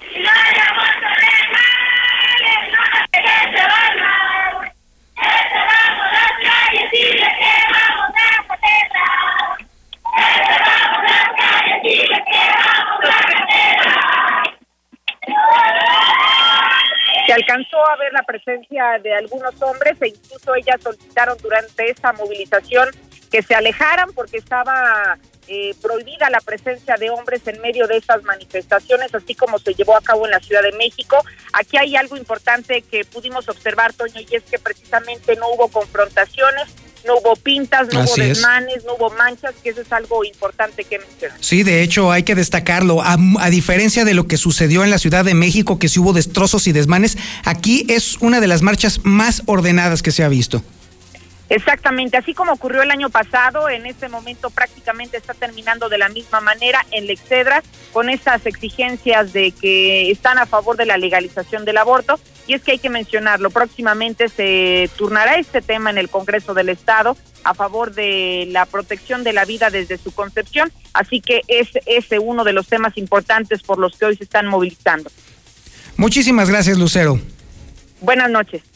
[0.00, 0.18] Se
[18.44, 22.88] presencia de algunos hombres e incluso ellas solicitaron durante esta movilización
[23.30, 25.18] que se alejaran porque estaba
[25.48, 29.96] eh, prohibida la presencia de hombres en medio de estas manifestaciones, así como se llevó
[29.96, 31.22] a cabo en la Ciudad de México.
[31.52, 36.74] Aquí hay algo importante que pudimos observar, Toño, y es que precisamente no hubo confrontaciones,
[37.06, 38.28] no hubo pintas, no Así hubo es.
[38.38, 41.36] desmanes, no hubo manchas, que eso es algo importante que mencionar.
[41.40, 43.02] Sí, de hecho hay que destacarlo.
[43.02, 46.12] A, a diferencia de lo que sucedió en la Ciudad de México, que sí hubo
[46.12, 50.62] destrozos y desmanes, aquí es una de las marchas más ordenadas que se ha visto.
[51.54, 56.08] Exactamente, así como ocurrió el año pasado, en este momento prácticamente está terminando de la
[56.08, 61.64] misma manera en Lexedra con estas exigencias de que están a favor de la legalización
[61.64, 62.18] del aborto.
[62.48, 66.70] Y es que hay que mencionarlo, próximamente se turnará este tema en el Congreso del
[66.70, 71.68] Estado a favor de la protección de la vida desde su concepción, así que es
[71.86, 75.08] ese uno de los temas importantes por los que hoy se están movilizando.
[75.96, 77.20] Muchísimas gracias, Lucero.
[78.00, 78.73] Buenas noches.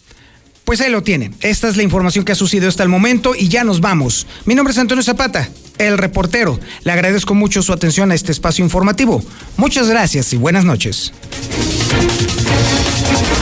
[0.68, 1.30] Pues ahí lo tiene.
[1.40, 4.26] Esta es la información que ha sucedido hasta el momento y ya nos vamos.
[4.44, 5.48] Mi nombre es Antonio Zapata,
[5.78, 6.60] el reportero.
[6.84, 9.24] Le agradezco mucho su atención a este espacio informativo.
[9.56, 11.14] Muchas gracias y buenas noches.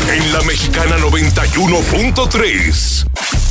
[0.08, 3.06] En la Mexicana 91.3,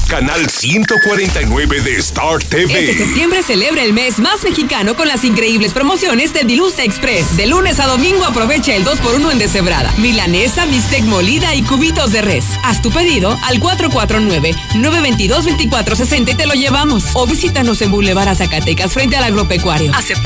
[0.06, 2.80] canal 149 de Star TV.
[2.80, 7.38] Este septiembre celebra el mes más mexicano con las increíbles promociones de Dilusa Express.
[7.38, 12.22] De lunes a domingo aprovecha el 2x1 en deshebrada, milanesa, bistec molida y cubitos de
[12.22, 12.46] res.
[12.64, 17.04] Haz tu pedido al 449-922-2460 y te lo llevamos.
[17.14, 19.94] O visítanos en Boulevard Zacatecas frente al agropecuario.
[19.94, 20.24] Acepta